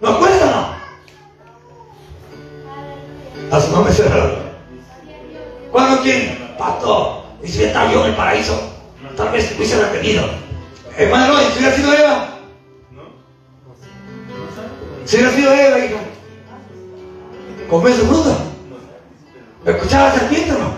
¿Nos 0.00 0.16
cuesta 0.16 0.46
o 0.46 0.50
no? 3.50 3.54
A 3.54 3.60
su 3.60 3.70
nombre 3.72 3.92
será. 3.92 4.36
¿Cuándo 5.70 6.00
quién? 6.00 6.54
Pastor. 6.58 7.24
Y 7.42 7.48
si 7.48 7.64
estaba 7.64 7.92
yo 7.92 8.04
en 8.04 8.12
el 8.12 8.16
paraíso, 8.16 8.58
tal 9.18 9.32
vez 9.32 9.54
hubiese 9.54 9.84
retenido. 9.84 10.24
Hermano, 10.96 11.34
si 11.40 11.58
hubiera 11.58 11.76
sido 11.76 11.92
Eva. 11.92 12.28
Si 15.04 15.16
hubiera 15.16 15.32
sido 15.32 15.52
Eva, 15.52 15.78
hijo. 15.78 15.98
¿Comió 17.68 17.94
su 17.94 18.06
fruta? 18.06 18.34
¿Escuchaba 19.66 20.08
la 20.08 20.14
serpiente 20.14 20.52
o 20.52 20.58
no? 20.58 20.72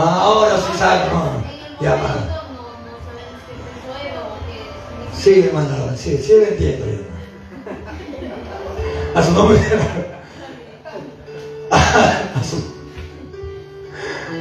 Ahora 0.00 0.56
sí 0.56 0.78
sabe, 0.78 1.04
hermano. 1.04 1.44
Ya, 1.82 1.92
hermano. 1.92 2.27
Sí, 5.28 5.40
hermano, 5.40 5.94
sí, 5.94 6.16
sí 6.16 6.32
lo 6.38 6.44
entiendo, 6.44 6.86
a 9.14 9.22
su 9.22 9.32
nombre. 9.32 9.58
A 11.70 12.42
su... 12.42 12.64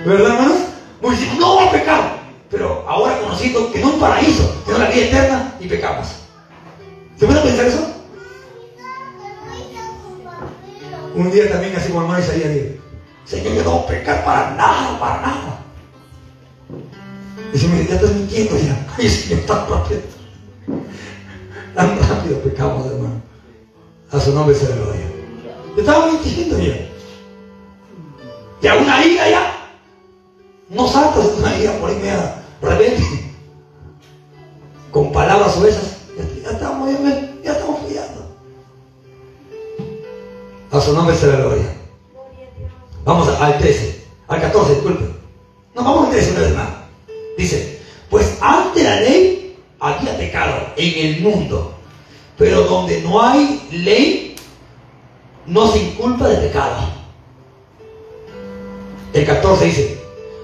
¿Verdad, 0.06 0.32
hermanos? 0.32 0.60
Moisés 1.02 1.28
no 1.38 1.58
va 1.58 1.66
a 1.66 1.72
pecar. 1.72 2.20
Pero 2.50 2.86
ahora 2.88 3.20
conocido 3.20 3.70
que 3.70 3.82
no 3.82 3.96
un 3.96 4.00
paraíso, 4.00 4.64
sino 4.66 4.78
la 4.78 4.90
vida 4.90 5.08
eterna 5.08 5.56
y 5.60 5.68
pecamos. 5.68 6.08
¿Se 7.20 7.26
puede 7.26 7.42
pensar 7.42 7.66
eso? 7.66 7.86
Un 11.16 11.32
día 11.32 11.52
también, 11.52 11.76
así 11.76 11.90
como 11.90 12.04
hermano 12.04 12.24
Isaías, 12.24 12.54
dijo, 12.54 12.76
Señor, 13.26 13.56
yo 13.56 13.64
no 13.66 13.72
voy 13.72 13.84
a 13.84 13.88
pecar 13.88 14.24
para 14.24 14.52
nada, 14.52 14.98
para 15.02 15.22
nada. 15.22 15.60
Y 17.54 17.58
se 17.58 17.68
me 17.68 17.86
ya 17.86 17.96
estás 17.96 18.14
mintiendo 18.14 18.58
ya. 18.58 18.88
Ay, 18.98 19.10
Señor, 19.10 19.42
tan 19.42 19.70
rápido. 19.70 20.17
Tan 21.76 22.00
rápido 22.00 22.40
pecamos, 22.42 22.86
hermano. 22.88 23.22
A 24.12 24.20
su 24.20 24.34
nombre 24.34 24.56
se 24.56 24.68
le 24.68 24.76
gloria. 24.76 25.12
Estaba 25.78 26.08
mintiendo 26.08 26.60
ya. 26.60 26.90
Y 28.62 28.68
a 28.68 28.76
una 28.76 29.06
ira 29.06 29.30
ya. 29.30 29.70
No 30.70 30.88
saltas 30.88 31.34
una 31.38 31.58
ira 31.58 31.74
por 31.80 31.90
ahí 31.90 31.98
media 31.98 32.44
rebelde. 32.62 33.04
Con 34.92 35.12
palabras 35.12 35.60
gruesas. 35.60 35.98
Ya, 36.44 36.52
estamos, 36.52 36.90
ya, 36.92 37.34
ya 37.44 37.52
estamos 37.52 37.82
fallando. 37.82 38.36
A 40.72 40.82
su 40.82 40.94
nombre 40.94 41.16
se 41.16 41.28
le 41.28 41.38
gloria. 41.38 41.74
Vamos 43.06 43.30
al 43.30 43.58
13, 43.58 44.06
al 44.28 44.42
14, 44.42 44.74
disculpe. 44.74 45.06
No, 45.76 45.84
vamos 45.84 46.06
al 46.08 46.12
13 46.12 46.32
una 46.32 46.40
vez 46.42 46.56
más. 46.56 46.68
Dice, 47.38 47.82
pues 48.10 48.38
ante 48.42 48.84
la 48.84 49.00
ley 49.00 49.58
había 49.98 50.18
pecado 50.18 50.74
en 50.76 51.06
el 51.06 51.22
mundo, 51.22 51.74
pero 52.38 52.64
donde 52.64 53.02
no 53.02 53.22
hay 53.22 53.68
ley, 53.72 54.36
no 55.46 55.72
se 55.72 55.80
inculpa 55.80 56.28
de 56.28 56.48
pecado. 56.48 56.76
El 59.14 59.26
14 59.26 59.66
dice, 59.66 60.02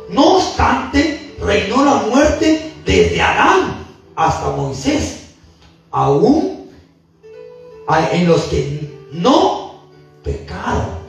no 0.09 0.37
obstante, 0.37 1.35
reinó 1.39 1.83
la 1.83 1.95
muerte 1.95 2.71
desde 2.85 3.21
Adán 3.21 3.85
hasta 4.15 4.51
Moisés, 4.51 5.33
aún 5.91 6.69
en 8.11 8.27
los 8.27 8.43
que 8.43 8.89
no 9.11 9.83
pecaron, 10.23 11.03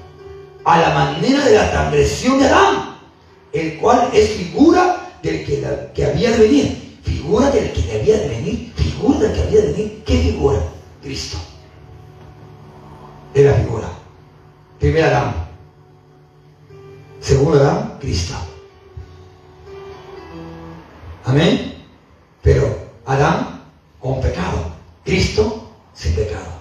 a 0.65 0.81
la 0.81 0.91
manera 0.91 1.45
de 1.45 1.55
la 1.55 1.71
transgresión 1.71 2.39
de 2.39 2.47
Adán, 2.47 2.97
el 3.53 3.79
cual 3.79 4.11
es 4.13 4.31
figura 4.31 5.13
del 5.23 5.45
que, 5.45 5.91
que 5.95 6.05
había 6.05 6.33
de 6.33 6.39
venir, 6.39 6.84
figura 7.05 7.51
del 7.51 7.73
que 7.73 8.01
había 8.01 8.19
de 8.19 8.29
venir, 8.29 8.73
figura 8.75 9.19
del 9.19 9.33
que 9.33 9.43
había 9.43 9.61
de 9.61 9.73
venir. 9.73 10.03
¿Qué 10.05 10.19
figura? 10.19 10.59
Cristo. 11.03 11.39
Es 13.35 13.45
la 13.45 13.55
figura. 13.55 13.89
Primera 14.79 15.09
Adán. 15.09 15.35
Segundo 17.21 17.61
Adán, 17.61 17.99
Cristo. 18.01 18.35
Amén. 21.25 21.75
Pero 22.43 22.77
Adán 23.07 23.63
con 24.01 24.21
pecado. 24.21 24.73
Cristo 25.05 25.71
sin 25.95 26.15
pecado. 26.15 26.53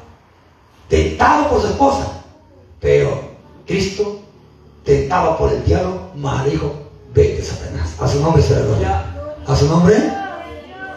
Tentado 0.89 1.49
por 1.49 1.61
su 1.61 1.67
esposa. 1.67 2.23
Pero 2.79 3.31
Cristo 3.65 4.19
tentado 4.83 5.37
por 5.37 5.51
el 5.51 5.63
diablo, 5.63 6.11
mal 6.15 6.49
dijo, 6.49 6.73
vete 7.13 7.41
Satanás. 7.43 7.95
A 7.99 8.07
su 8.07 8.21
nombre 8.21 8.41
se 8.41 8.55
le 8.55 8.85
A 9.47 9.55
su 9.55 9.67
nombre. 9.67 10.22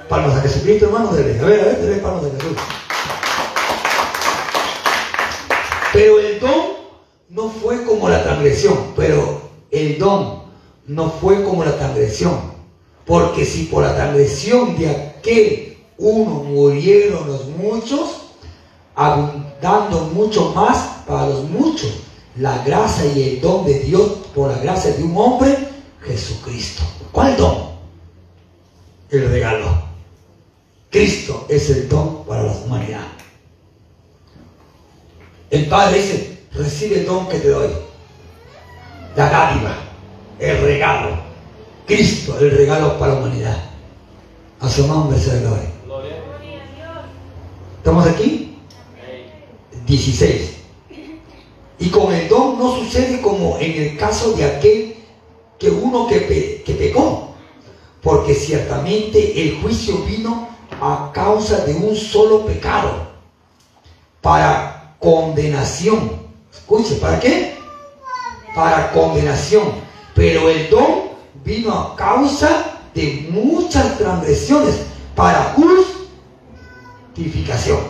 Palmas 0.09 0.37
a 0.37 0.41
Jesucristo, 0.43 0.87
hermano. 0.87 1.13
Dele. 1.13 1.39
A 1.41 1.45
ver, 1.45 1.61
a 1.61 1.65
ver, 1.65 1.81
dele 1.81 1.97
palmas 1.97 2.25
a 2.25 2.31
Jesús. 2.31 2.57
Pero 5.93 6.21
el 6.21 6.41
don 6.41 6.63
no 7.31 7.51
fue 7.51 7.85
como 7.85 8.09
la 8.09 8.23
transgresión. 8.23 8.93
Pero 8.97 9.41
el 9.71 9.99
don 9.99 10.43
no 10.87 11.11
fue 11.11 11.43
como 11.43 11.65
la 11.65 11.77
transgresión. 11.77 12.57
Porque 13.05 13.45
si 13.45 13.65
por 13.65 13.83
la 13.83 13.95
transgresión 13.95 14.79
de 14.79 14.91
aquel 14.91 15.79
uno 15.99 16.45
murieron 16.45 17.27
los 17.27 17.47
muchos, 17.47 18.33
abundando 18.95 20.11
mucho 20.13 20.53
más 20.55 21.05
para 21.07 21.29
los 21.29 21.45
muchos, 21.45 21.91
la 22.37 22.63
gracia 22.65 23.07
y 23.07 23.23
el 23.23 23.41
don 23.41 23.65
de 23.65 23.79
Dios 23.81 24.11
por 24.35 24.51
la 24.51 24.59
gracia 24.59 24.93
de 24.93 25.03
un 25.03 25.17
hombre 25.17 25.57
Jesucristo. 26.03 26.83
¿Cuál 27.13 27.37
don? 27.37 27.71
El 29.11 29.29
regalo. 29.31 29.86
Cristo 30.91 31.47
es 31.49 31.69
el 31.71 31.89
don 31.89 32.25
para 32.25 32.45
la 32.45 32.53
humanidad. 32.53 33.07
El 35.51 35.67
Padre 35.67 36.01
dice, 36.01 36.39
recibe 36.53 37.01
el 37.01 37.07
don 37.07 37.29
que 37.29 37.39
te 37.39 37.49
doy. 37.49 37.69
La 39.15 39.31
dádiva, 39.31 39.77
el 40.39 40.61
regalo. 40.61 41.11
Cristo, 41.87 42.39
el 42.39 42.51
regalo 42.51 42.99
para 42.99 43.15
la 43.15 43.21
humanidad. 43.21 43.65
A 44.61 44.69
su 44.69 44.87
nombre 44.87 45.19
se 45.19 45.35
le 45.35 45.41
gloria. 45.41 45.71
¿Estamos 47.79 48.07
aquí? 48.07 48.59
16. 49.87 50.57
Y 51.79 51.89
con 51.91 52.13
el 52.13 52.29
don 52.29 52.59
no 52.59 52.75
sucede 52.77 53.21
como 53.21 53.59
en 53.59 53.83
el 53.83 53.97
caso 53.97 54.33
de 54.33 54.45
aquel 54.45 54.97
que 55.59 55.71
uno 55.71 56.07
que, 56.07 56.63
que 56.65 56.75
pecó, 56.75 57.35
porque 58.03 58.35
ciertamente 58.35 59.41
el 59.43 59.61
juicio 59.61 59.99
vino 59.99 60.46
a 60.81 61.11
causa 61.13 61.65
de 61.65 61.75
un 61.75 61.95
solo 61.97 62.45
pecado, 62.47 63.07
para 64.21 64.95
condenación. 64.99 66.27
Escuche, 66.53 66.97
¿para 66.97 67.21
qué? 67.21 67.57
Para 68.55 68.91
condenación. 68.93 69.85
Pero 70.15 70.49
el 70.49 70.71
don 70.71 71.11
vino 71.45 71.73
a 71.73 71.95
causa 71.97 72.79
de 72.95 73.29
muchas 73.31 73.99
transgresiones, 73.99 74.83
para 75.15 75.55
justificación. 77.15 77.81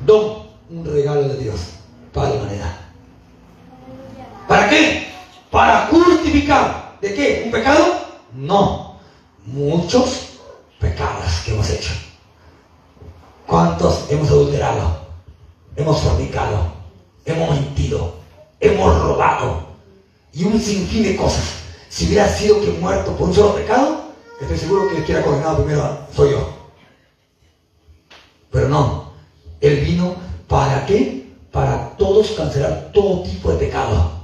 Don, 0.00 0.48
un 0.70 0.84
regalo 0.84 1.28
de 1.28 1.38
Dios 1.38 1.60
para 2.12 2.30
la 2.30 2.34
humanidad. 2.36 2.76
¿Para 4.46 4.68
qué? 4.68 5.08
para 5.50 5.86
justificar. 5.86 6.96
¿De 7.00 7.14
qué? 7.14 7.42
¿Un 7.46 7.50
pecado? 7.50 7.84
No. 8.34 8.96
Muchos 9.46 10.38
pecados 10.78 11.24
hemos 11.50 11.70
hecho. 11.70 11.92
¿Cuántos 13.46 14.10
hemos 14.10 14.28
adulterado? 14.28 14.98
Hemos 15.76 16.00
fornicado, 16.00 16.72
hemos 17.24 17.50
mentido, 17.50 18.14
hemos 18.60 19.02
robado 19.02 19.68
y 20.32 20.44
un 20.44 20.60
sinfín 20.60 21.04
de 21.04 21.16
cosas. 21.16 21.44
Si 21.88 22.06
hubiera 22.06 22.28
sido 22.28 22.60
que 22.60 22.72
muerto 22.72 23.16
por 23.16 23.28
un 23.28 23.34
solo 23.34 23.54
pecado, 23.54 24.00
estoy 24.40 24.58
seguro 24.58 24.88
que 24.88 24.98
el 24.98 25.04
que 25.04 25.12
era 25.12 25.22
condenado 25.22 25.64
primero 25.64 25.98
soy 26.14 26.32
yo. 26.32 26.52
Pero 28.50 28.68
no, 28.68 29.12
Él 29.60 29.80
vino 29.80 30.16
para 30.48 30.84
qué? 30.84 31.32
Para 31.52 31.96
todos 31.96 32.32
cancelar 32.32 32.90
todo 32.92 33.22
tipo 33.22 33.52
de 33.52 33.58
pecado 33.58 34.18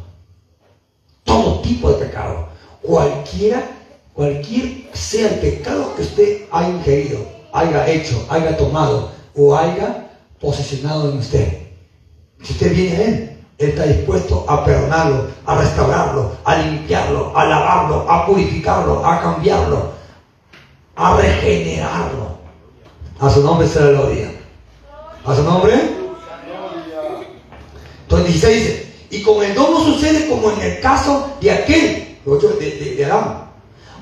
todo 1.25 1.61
tipo 1.61 1.91
de 1.91 2.07
pecado. 2.07 2.49
Cualquiera, 2.83 3.67
cualquier 4.13 4.84
sea 5.15 5.29
el 5.29 5.39
pecado 5.39 5.95
que 5.95 6.03
usted 6.03 6.43
haya 6.51 6.69
ingerido, 6.71 7.21
haya 7.53 7.89
hecho, 7.89 8.27
haya 8.29 8.57
tomado 8.57 9.13
o 9.37 9.57
haya 9.57 10.11
posicionado 10.41 11.11
en 11.11 11.19
usted. 11.19 11.59
Si 12.43 12.53
usted 12.53 12.75
viene 12.75 12.97
a 12.97 13.03
Él, 13.03 13.39
Él 13.59 13.69
está 13.71 13.85
dispuesto 13.85 14.45
a 14.49 14.65
perdonarlo, 14.65 15.29
a 15.47 15.57
restaurarlo, 15.57 16.33
a 16.45 16.57
limpiarlo, 16.57 17.37
a 17.37 17.45
lavarlo, 17.45 18.11
a 18.11 18.27
purificarlo, 18.27 19.07
a 19.07 19.21
cambiarlo, 19.21 19.93
a 20.97 21.17
regenerarlo. 21.17 22.35
A 23.21 23.31
su 23.31 23.43
nombre 23.45 23.69
la 23.73 23.87
gloria. 23.87 24.33
A 25.25 25.37
su 25.37 25.43
nombre. 25.45 25.75
Entonces 28.03 28.33
16 28.33 28.57
dice, 28.57 28.93
y 29.11 29.23
con 29.23 29.45
el 29.45 29.55
no 29.55 29.79
sucede 29.85 30.29
como 30.29 30.51
en 30.51 30.61
el 30.61 30.81
caso 30.81 31.31
de 31.41 31.53
aquel, 31.53 32.19
de, 32.27 32.95
de, 32.97 33.05
Adán, 33.05 33.44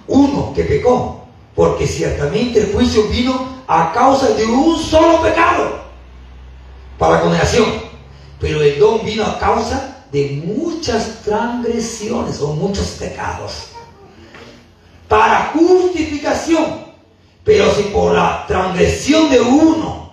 uno 0.07 0.53
que 0.55 0.65
pecó, 0.65 1.25
porque 1.55 1.87
ciertamente 1.87 2.61
el 2.61 2.73
juicio 2.73 3.09
vino 3.09 3.63
a 3.67 3.93
causa 3.93 4.29
de 4.31 4.45
un 4.45 4.79
solo 4.79 5.23
pecado, 5.23 5.83
para 6.99 7.21
condenación. 7.21 7.67
Pero 8.41 8.61
el 8.63 8.79
don 8.79 9.05
vino 9.05 9.25
a 9.25 9.39
causa 9.39 10.05
de 10.11 10.43
muchas 10.45 11.23
transgresiones 11.23 12.41
o 12.41 12.55
muchos 12.55 12.87
pecados, 12.99 13.69
para 15.09 15.53
justificación. 15.55 16.83
Pero 17.45 17.73
si 17.75 17.83
por 17.85 18.15
la 18.15 18.45
transgresión 18.47 19.31
de 19.31 19.41
uno, 19.41 20.13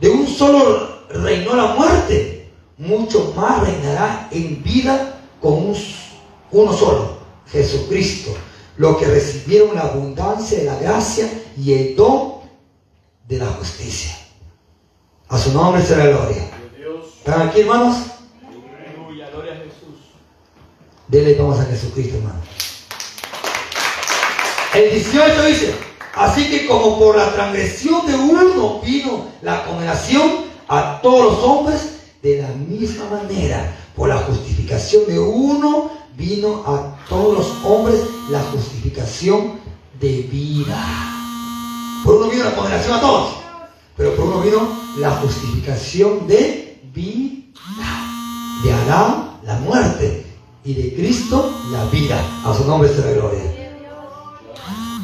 de 0.00 0.10
un 0.10 0.26
solo 0.26 1.04
reinó 1.08 1.54
la 1.54 1.68
muerte, 1.68 2.50
mucho 2.76 3.32
más 3.36 3.60
reinará 3.60 4.28
en 4.30 4.62
vida 4.62 5.20
con 5.40 5.74
uno 6.50 6.72
solo, 6.72 7.18
Jesucristo, 7.50 8.34
lo 8.76 8.96
que 8.98 9.06
recibieron 9.06 9.74
la 9.74 9.82
abundancia 9.82 10.58
de 10.58 10.64
la 10.64 10.76
gracia 10.76 11.28
y 11.56 11.72
el 11.72 11.96
don 11.96 12.34
de 13.28 13.38
la 13.38 13.46
justicia. 13.46 14.16
A 15.28 15.38
su 15.38 15.52
nombre 15.52 15.82
será 15.82 16.06
gloria. 16.06 16.50
¿Están 17.18 17.48
aquí, 17.48 17.60
hermanos? 17.60 17.96
Gloria 19.00 19.26
a 19.26 19.56
Jesús. 19.56 20.00
Dele 21.08 21.34
vamos 21.34 21.60
a 21.60 21.64
Jesucristo, 21.64 22.16
hermano. 22.16 22.40
El 24.74 24.90
18 24.90 25.44
dice, 25.44 25.74
así 26.14 26.50
que 26.50 26.66
como 26.66 26.98
por 26.98 27.16
la 27.16 27.32
transgresión 27.32 28.06
de 28.06 28.14
uno 28.14 28.80
vino 28.80 29.26
la 29.42 29.64
condenación 29.64 30.46
a 30.66 31.00
todos 31.02 31.32
los 31.32 31.44
hombres, 31.44 31.92
de 32.22 32.40
la 32.40 32.48
misma 32.48 33.04
manera, 33.10 33.76
por 33.94 34.08
la 34.08 34.18
justificación 34.18 35.06
de 35.06 35.18
uno 35.18 35.90
vino 36.16 36.62
a 36.66 36.96
todos 37.08 37.38
los 37.38 37.64
hombres 37.64 38.00
la 38.30 38.40
justificación 38.40 39.60
de 40.00 40.22
vida. 40.22 41.12
Por 42.04 42.16
uno 42.16 42.28
vino 42.28 42.44
la 42.44 42.56
condenación 42.56 42.96
a 42.96 43.00
todos, 43.00 43.34
pero 43.96 44.14
por 44.16 44.26
uno 44.26 44.40
vino 44.40 44.68
la 44.98 45.10
justificación 45.12 46.26
de 46.26 46.80
vida. 46.92 47.54
De 48.64 48.72
Adán 48.72 49.38
la 49.44 49.56
muerte 49.56 50.24
y 50.64 50.74
de 50.74 50.94
Cristo 50.94 51.52
la 51.70 51.84
vida. 51.86 52.20
A 52.44 52.54
su 52.54 52.64
nombre 52.64 52.88
la 52.94 53.12
gloria. 53.12 53.62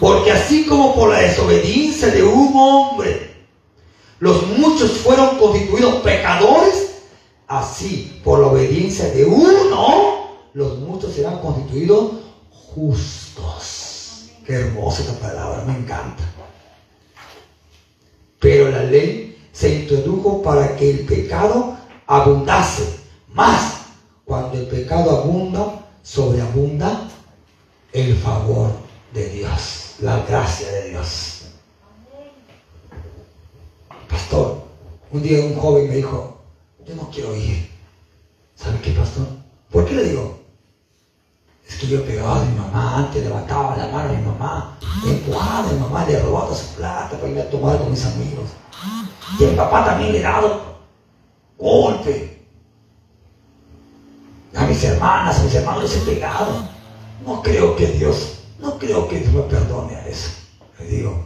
Porque 0.00 0.30
así 0.30 0.64
como 0.66 0.94
por 0.94 1.10
la 1.10 1.18
desobediencia 1.18 2.08
de 2.08 2.22
un 2.22 2.52
hombre, 2.54 3.28
los 4.20 4.46
muchos 4.48 4.92
fueron 4.92 5.38
constituidos 5.38 5.96
pecadores, 5.96 7.02
así 7.48 8.20
por 8.22 8.40
la 8.40 8.48
obediencia 8.48 9.08
de 9.10 9.24
uno, 9.24 10.17
los 10.58 10.76
muchos 10.80 11.14
serán 11.14 11.38
constituidos 11.38 12.14
justos. 12.50 14.24
Qué 14.44 14.54
hermosa 14.54 15.02
esta 15.02 15.20
palabra, 15.20 15.62
me 15.64 15.78
encanta. 15.78 16.24
Pero 18.40 18.68
la 18.68 18.82
ley 18.82 19.38
se 19.52 19.82
introdujo 19.82 20.42
para 20.42 20.74
que 20.74 20.90
el 20.90 21.06
pecado 21.06 21.76
abundase. 22.08 22.98
Más, 23.28 23.82
cuando 24.24 24.58
el 24.58 24.66
pecado 24.66 25.18
abunda, 25.18 25.86
sobreabunda 26.02 27.08
el 27.92 28.16
favor 28.16 28.72
de 29.14 29.28
Dios, 29.28 29.94
la 30.00 30.22
gracia 30.22 30.68
de 30.72 30.90
Dios. 30.90 31.42
Pastor, 34.08 34.64
un 35.12 35.22
día 35.22 35.38
un 35.38 35.54
joven 35.54 35.88
me 35.88 35.96
dijo, 35.96 36.36
yo 36.84 36.96
no 36.96 37.08
quiero 37.10 37.36
ir. 37.36 37.70
¿Sabe 38.56 38.80
qué, 38.80 38.90
pastor? 38.90 39.24
¿Por 39.70 39.86
qué 39.86 39.94
le 39.94 40.02
digo? 40.02 40.37
Yo 41.88 42.00
he 42.00 42.02
pegado 42.02 42.34
a 42.34 42.44
mi 42.44 42.58
mamá, 42.58 42.98
antes 42.98 43.24
levantaba 43.24 43.74
la 43.74 43.86
mano 43.86 44.10
a 44.10 44.12
mi 44.12 44.22
mamá, 44.22 44.78
he 45.06 45.10
empujado 45.10 45.70
a 45.70 45.72
mi 45.72 45.80
mamá, 45.80 46.04
le 46.04 46.14
he 46.14 46.20
robado 46.20 46.54
su 46.54 46.74
plata 46.74 47.16
para 47.16 47.32
ir 47.32 47.40
a 47.40 47.48
tomar 47.48 47.78
con 47.78 47.90
mis 47.90 48.04
amigos. 48.04 48.50
Y 49.40 49.44
mi 49.44 49.56
papá 49.56 49.86
también 49.86 50.12
le 50.12 50.20
dado 50.20 50.60
golpe. 51.56 52.46
A 54.54 54.66
mis 54.66 54.84
hermanas, 54.84 55.38
a 55.38 55.42
mis 55.44 55.54
hermanos 55.54 55.82
les 55.84 55.96
he 55.96 56.00
pegado. 56.00 56.68
No 57.24 57.42
creo 57.42 57.74
que 57.74 57.86
Dios, 57.86 58.40
no 58.58 58.78
creo 58.78 59.08
que 59.08 59.20
Dios 59.20 59.32
me 59.32 59.42
perdone 59.42 59.96
a 59.96 60.06
eso. 60.06 60.28
Le 60.78 60.86
digo, 60.88 61.24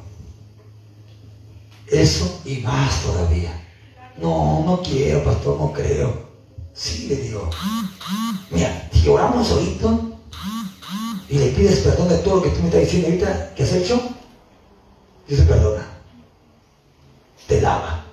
eso 1.88 2.40
y 2.44 2.58
más 2.58 3.02
todavía. 3.02 3.52
No, 4.16 4.62
no 4.64 4.80
quiero, 4.80 5.24
pastor, 5.24 5.58
no 5.58 5.72
creo. 5.72 6.22
Sí, 6.72 7.08
le 7.08 7.16
digo. 7.16 7.50
Mira, 8.50 8.88
si 8.92 9.08
oramos 9.08 9.50
ahorita 9.50 10.11
y 11.32 11.38
le 11.38 11.46
pides 11.46 11.78
perdón 11.78 12.10
de 12.10 12.18
todo 12.18 12.36
lo 12.36 12.42
que 12.42 12.50
tú 12.50 12.60
me 12.60 12.66
estás 12.66 12.82
diciendo 12.82 13.08
ahorita 13.08 13.54
que 13.54 13.62
has 13.62 13.72
hecho, 13.72 14.02
Dios 15.26 15.40
te 15.40 15.46
perdona. 15.46 15.88
Te 17.48 17.58
lava 17.62 18.04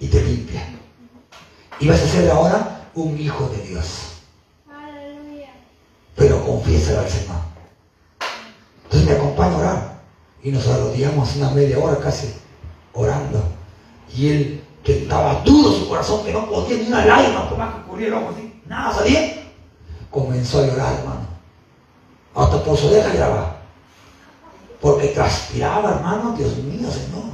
y 0.00 0.06
te 0.06 0.22
limpia. 0.22 0.66
Y 1.78 1.88
vas 1.88 2.00
a 2.00 2.08
ser 2.08 2.30
ahora 2.30 2.88
un 2.94 3.20
hijo 3.20 3.48
de 3.48 3.68
Dios. 3.68 3.86
Pero 6.16 6.42
confiesa 6.42 6.98
al 7.00 7.10
Señor. 7.10 7.36
Entonces 8.84 9.10
me 9.10 9.14
acompaña 9.14 9.52
a 9.52 9.58
orar. 9.58 10.00
Y 10.42 10.50
nos 10.50 10.66
arrodillamos 10.66 11.36
una 11.36 11.50
media 11.50 11.78
hora 11.78 11.98
casi 11.98 12.32
orando. 12.94 13.44
Y 14.16 14.28
él, 14.28 14.64
que 14.82 15.02
estaba 15.02 15.42
duro 15.44 15.70
su 15.70 15.86
corazón, 15.86 16.24
que 16.24 16.32
no 16.32 16.48
podía 16.48 16.78
ni 16.78 16.86
una 16.86 17.04
lágrima, 17.04 17.46
por 17.46 17.58
más 17.58 17.74
que 17.74 17.90
corría 17.90 18.06
el 18.06 18.14
ojo 18.14 18.30
así, 18.34 18.62
nada 18.66 18.94
salía, 18.94 19.52
comenzó 20.10 20.60
a 20.60 20.66
llorar, 20.66 20.94
hermano. 20.94 21.33
Su 22.64 22.88
oreja 22.88 23.12
lloraba. 23.12 23.56
Porque 24.80 25.08
transpiraba, 25.08 25.96
hermano, 25.96 26.34
Dios 26.36 26.56
mío, 26.58 26.88
Señor. 26.90 27.24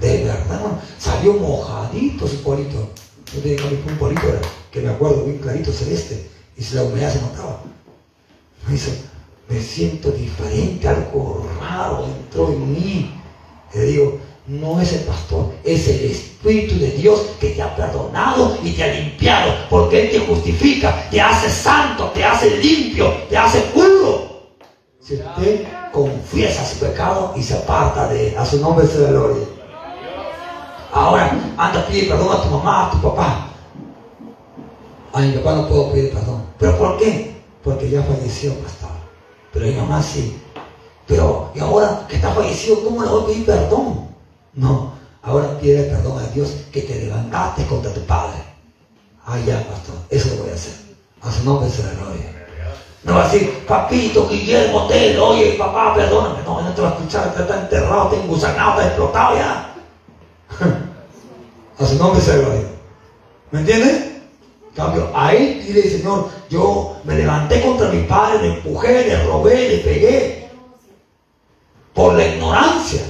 De 0.00 0.24
verdad. 0.24 0.80
Salió 0.98 1.34
mojadito 1.34 2.26
su 2.26 2.42
polito. 2.42 2.90
Yo 3.34 3.40
tenía 3.40 3.64
un 3.64 3.98
polito 3.98 4.22
que 4.70 4.80
me 4.80 4.90
acuerdo 4.90 5.24
bien 5.24 5.38
clarito, 5.38 5.72
celeste, 5.72 6.28
y 6.56 6.62
si 6.62 6.74
la 6.74 6.82
humedad 6.84 7.12
se 7.12 7.20
notaba. 7.20 7.62
Me 8.66 8.72
dice, 8.72 9.02
me 9.48 9.60
siento 9.60 10.10
diferente, 10.10 10.88
algo 10.88 11.46
raro 11.60 12.06
entró 12.06 12.48
en 12.48 12.72
mí. 12.72 13.14
Le 13.74 13.82
digo, 13.82 14.18
no 14.46 14.80
es 14.80 14.92
el 14.92 15.00
pastor, 15.00 15.52
es 15.64 15.86
el 15.88 16.10
Espíritu 16.10 16.78
de 16.78 16.90
Dios 16.92 17.20
que 17.40 17.50
te 17.50 17.62
ha 17.62 17.74
perdonado 17.76 18.58
y 18.64 18.72
te 18.72 18.82
ha 18.82 18.94
limpiado, 18.94 19.54
porque 19.68 20.02
Él 20.02 20.10
te 20.10 20.26
justifica, 20.26 21.08
te 21.10 21.20
hace 21.20 21.48
santo, 21.48 22.10
te 22.14 22.24
hace 22.24 22.56
limpio, 22.56 23.12
te 23.28 23.36
hace 23.36 23.60
puro. 23.72 24.19
Si 25.00 25.14
usted 25.14 25.66
confiesa 25.92 26.64
su 26.64 26.78
pecado 26.78 27.32
y 27.34 27.42
se 27.42 27.56
aparta 27.56 28.08
de 28.08 28.28
él, 28.28 28.38
a 28.38 28.44
su 28.44 28.60
nombre 28.60 28.86
se 28.86 29.00
la 29.00 29.10
gloria. 29.10 29.46
Ahora, 30.92 31.30
anda, 31.56 31.86
pide 31.86 32.08
perdón 32.08 32.36
a 32.36 32.42
tu 32.42 32.48
mamá, 32.50 32.86
a 32.86 32.90
tu 32.90 33.00
papá. 33.00 33.46
A 35.12 35.20
mi 35.20 35.32
papá 35.32 35.54
no 35.56 35.68
puedo 35.68 35.90
pedir 35.90 36.12
perdón. 36.12 36.44
¿Pero 36.58 36.76
por 36.76 36.98
qué? 36.98 37.34
Porque 37.64 37.88
ya 37.88 38.02
falleció, 38.02 38.54
pastor. 38.56 38.90
Pero 39.52 39.66
mi 39.66 39.72
mamá 39.72 40.02
sí. 40.02 40.38
Pero, 41.06 41.50
y 41.54 41.60
ahora 41.60 42.06
que 42.06 42.16
está 42.16 42.32
fallecido, 42.32 42.84
¿cómo 42.84 43.02
le 43.02 43.08
voy 43.08 43.22
a 43.22 43.26
pedir 43.26 43.46
perdón? 43.46 44.08
No, 44.52 44.92
ahora 45.22 45.58
pide 45.58 45.84
perdón 45.84 46.18
a 46.18 46.26
Dios 46.28 46.56
que 46.70 46.82
te 46.82 47.06
levantaste 47.06 47.64
contra 47.66 47.92
tu 47.94 48.02
padre. 48.02 48.36
Ah, 49.24 49.38
ya, 49.46 49.66
pastor, 49.66 49.94
eso 50.10 50.28
lo 50.34 50.42
voy 50.42 50.50
a 50.50 50.54
hacer. 50.54 50.74
A 51.22 51.32
su 51.32 51.44
nombre 51.44 51.70
se 51.70 51.82
la 51.84 51.92
gloria. 51.94 52.39
No 53.02 53.14
va 53.14 53.24
a 53.24 53.28
decir, 53.28 53.64
papito, 53.66 54.28
Guillermo 54.28 54.86
Tel, 54.86 55.18
oye, 55.18 55.52
papá, 55.58 55.94
perdóname. 55.94 56.42
No, 56.44 56.60
no 56.60 56.70
te 56.74 56.82
va 56.82 56.88
a 56.88 56.92
escuchar, 56.92 57.34
está 57.36 57.60
enterrado, 57.60 58.10
está 58.10 58.22
engusanado, 58.22 58.72
está 58.72 58.86
explotado 58.86 59.36
ya. 59.36 59.74
A 61.78 61.86
su 61.86 61.96
nombre 61.96 62.20
se 62.20 62.38
gloria. 62.38 62.68
¿Me 63.50 63.60
entiendes? 63.60 64.10
En 64.68 64.76
cambio, 64.76 65.10
a 65.14 65.34
él 65.34 65.64
dile, 65.66 65.82
Señor, 65.82 66.28
yo 66.50 66.96
me 67.04 67.16
levanté 67.16 67.62
contra 67.62 67.88
mi 67.88 68.02
padre, 68.02 68.42
le 68.42 68.54
empujé, 68.56 69.06
le 69.06 69.24
robé, 69.24 69.68
le 69.68 69.78
pegué. 69.78 70.50
Por 71.94 72.14
la 72.14 72.26
ignorancia. 72.26 73.00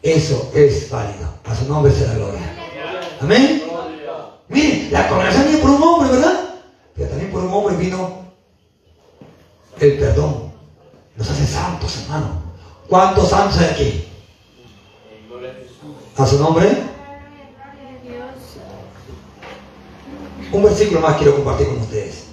Eso 0.00 0.50
es 0.54 0.88
válido. 0.90 1.28
A 1.44 1.54
su 1.54 1.66
nombre 1.66 1.92
se 1.92 2.06
la 2.06 2.14
gloria. 2.14 2.40
Amén. 3.20 3.62
Miren, 4.48 4.88
la 4.92 5.08
congregación 5.08 5.44
viene 5.44 5.58
por 5.58 5.70
un 5.70 5.82
hombre, 5.82 6.10
¿verdad? 6.12 6.54
Pero 6.94 7.08
también 7.08 7.30
por 7.30 7.42
un 7.42 7.52
hombre 7.52 7.76
vino 7.76 8.23
el 9.84 9.98
perdón. 9.98 10.52
Nos 11.16 11.30
hace 11.30 11.46
santos, 11.46 12.02
hermano. 12.02 12.42
¿Cuántos 12.88 13.28
santos 13.28 13.58
hay 13.58 13.70
aquí? 13.70 14.04
A 16.16 16.26
su 16.26 16.38
nombre. 16.38 16.82
Un 20.52 20.62
versículo 20.62 21.00
más 21.00 21.16
quiero 21.16 21.36
compartir 21.36 21.68
con 21.68 21.78
ustedes. 21.78 22.26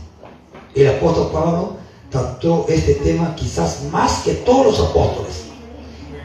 El 0.75 0.87
apóstol 0.87 1.31
Pablo 1.31 1.77
trató 2.09 2.65
este 2.69 2.95
tema 2.95 3.35
quizás 3.35 3.83
más 3.91 4.21
que 4.23 4.33
todos 4.35 4.65
los 4.77 4.89
apóstoles. 4.89 5.45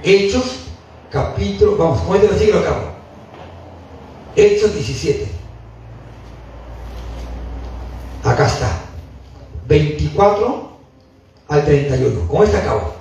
Hechos 0.03 0.45
capítulo, 1.11 1.77
vamos, 1.77 2.01
con 2.03 2.17
este 2.17 2.29
versículo 2.29 2.61
acabo. 2.61 2.91
Hechos 4.35 4.75
17. 4.75 5.29
Acá 8.25 8.47
está. 8.47 8.81
24 9.67 10.76
al 11.49 11.65
31. 11.65 12.29
Con 12.29 12.45
este 12.45 12.57
acabo. 12.57 12.95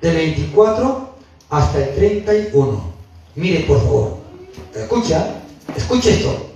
De 0.00 0.12
24 0.12 1.08
hasta 1.50 1.78
el 1.78 1.94
31. 1.94 2.82
Mire, 3.34 3.60
por 3.60 3.78
favor. 3.78 4.18
Escucha, 4.74 5.40
escucha 5.76 6.10
esto. 6.10 6.46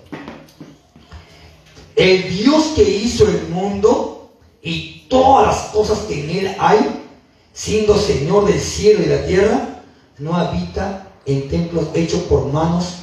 El 1.97 2.29
Dios 2.31 2.73
que 2.75 2.83
hizo 2.83 3.29
el 3.29 3.49
mundo 3.49 4.31
y 4.63 5.07
todas 5.09 5.47
las 5.47 5.73
cosas 5.73 5.99
que 6.01 6.25
en 6.25 6.31
él 6.31 6.57
hay, 6.59 7.03
siendo 7.53 7.97
Señor 7.99 8.47
del 8.47 8.61
cielo 8.61 9.03
y 9.03 9.07
la 9.07 9.27
tierra, 9.27 9.83
no 10.19 10.35
habita 10.35 11.09
en 11.27 11.49
templos 11.49 11.87
hechos 11.95 12.21
por 12.23 12.47
manos 12.47 12.95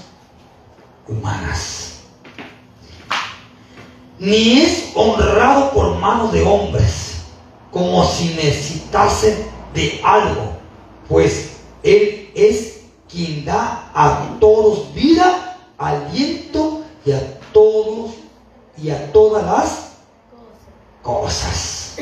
humanas. 1.07 1.99
Ni 4.19 4.59
es 4.59 4.91
honrado 4.95 5.71
por 5.71 5.95
manos 5.95 6.33
de 6.33 6.43
hombres, 6.43 7.08
como 7.71 8.05
si 8.05 8.33
necesitase 8.35 9.45
de 9.73 10.01
algo, 10.03 10.53
pues 11.07 11.51
Él 11.83 12.31
es 12.35 12.81
quien 13.09 13.45
da 13.45 13.91
a 13.93 14.37
todos 14.39 14.93
vida, 14.93 15.57
aliento 15.77 16.83
y 17.05 17.11
a 17.11 17.39
todos 17.51 18.11
y 18.77 18.89
a 18.89 19.11
todas 19.11 19.45
las 19.45 19.89
cosas. 21.01 21.97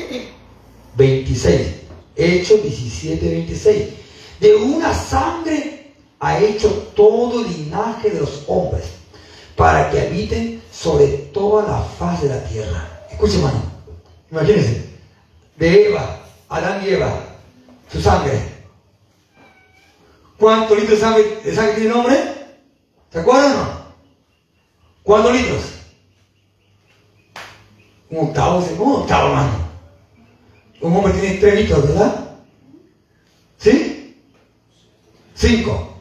26. 0.95 1.68
Hechos 2.15 2.63
17, 2.63 3.30
26. 3.30 3.88
De 4.39 4.55
una 4.55 4.93
sangre 4.93 5.93
ha 6.20 6.39
hecho 6.39 6.70
todo 6.95 7.45
el 7.45 7.51
linaje 7.51 8.09
de 8.09 8.22
los 8.22 8.43
hombres 8.47 8.86
para 9.55 9.89
que 9.89 10.01
habiten 10.01 10.61
sobre 10.72 11.07
toda 11.07 11.68
la 11.68 11.82
faz 11.82 12.22
de 12.22 12.30
la 12.30 12.43
tierra. 12.45 13.07
Escuche, 13.11 13.38
hermano. 13.38 13.61
Imagínense. 14.32 14.86
De 15.57 15.89
Eva, 15.89 16.19
Adán 16.49 16.83
y 16.85 16.89
Eva, 16.89 17.11
su 17.91 17.99
sangre. 18.01 18.41
¿Cuántos 20.37 20.77
litros 20.77 20.99
de 20.99 21.05
sangre, 21.05 21.41
de 21.43 21.55
sangre 21.55 21.73
tiene 21.73 21.89
el 21.89 21.95
hombre? 21.95 22.33
¿Se 23.11 23.19
acuerdan 23.19 23.51
o 23.51 23.55
no? 23.55 23.87
¿Cuántos 25.03 25.33
litros? 25.33 25.63
Un 28.09 28.27
octavo, 28.27 28.59
un 28.59 28.91
octavo, 29.01 29.29
hermano. 29.29 29.67
Un 30.79 30.95
hombre 30.95 31.13
tiene 31.13 31.35
tres 31.37 31.55
litros, 31.55 31.87
¿verdad? 31.87 32.29
¿Sí? 33.57 34.15
Cinco. 35.33 35.97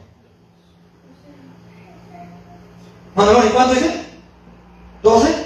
¿y 3.45 3.49
cuánto 3.49 3.73
dice? 3.73 4.05
¿Doce? 5.01 5.36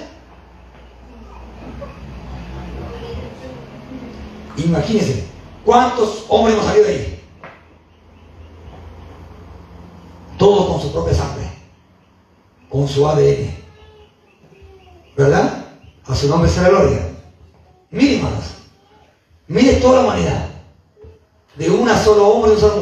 Imagínense, 4.72 5.26
¿cuántos 5.66 6.24
hombres 6.30 6.56
nos 6.56 6.66
salió 6.66 6.84
de 6.84 6.90
ahí? 6.90 7.24
Todos 10.38 10.72
con 10.72 10.82
su 10.82 10.94
propia 10.94 11.14
sangre, 11.14 11.52
con 12.70 12.88
su 12.88 13.06
ADN. 13.06 13.54
¿Verdad? 15.18 15.66
A 16.08 16.16
su 16.16 16.30
nombre 16.30 16.50
sea 16.50 16.64
la 16.64 16.70
gloria. 16.70 17.10
Miren, 17.92 18.20
hermanos, 18.20 18.46
mire 19.50 19.74
toda 19.74 19.96
la 19.96 20.06
humanidad. 20.06 20.48
De 21.58 21.70
una 21.70 22.02
sola 22.02 22.24
hombre 22.24 22.52
y 22.52 22.54
una 22.54 22.62
sola 22.62 22.76
mujer. 22.76 22.82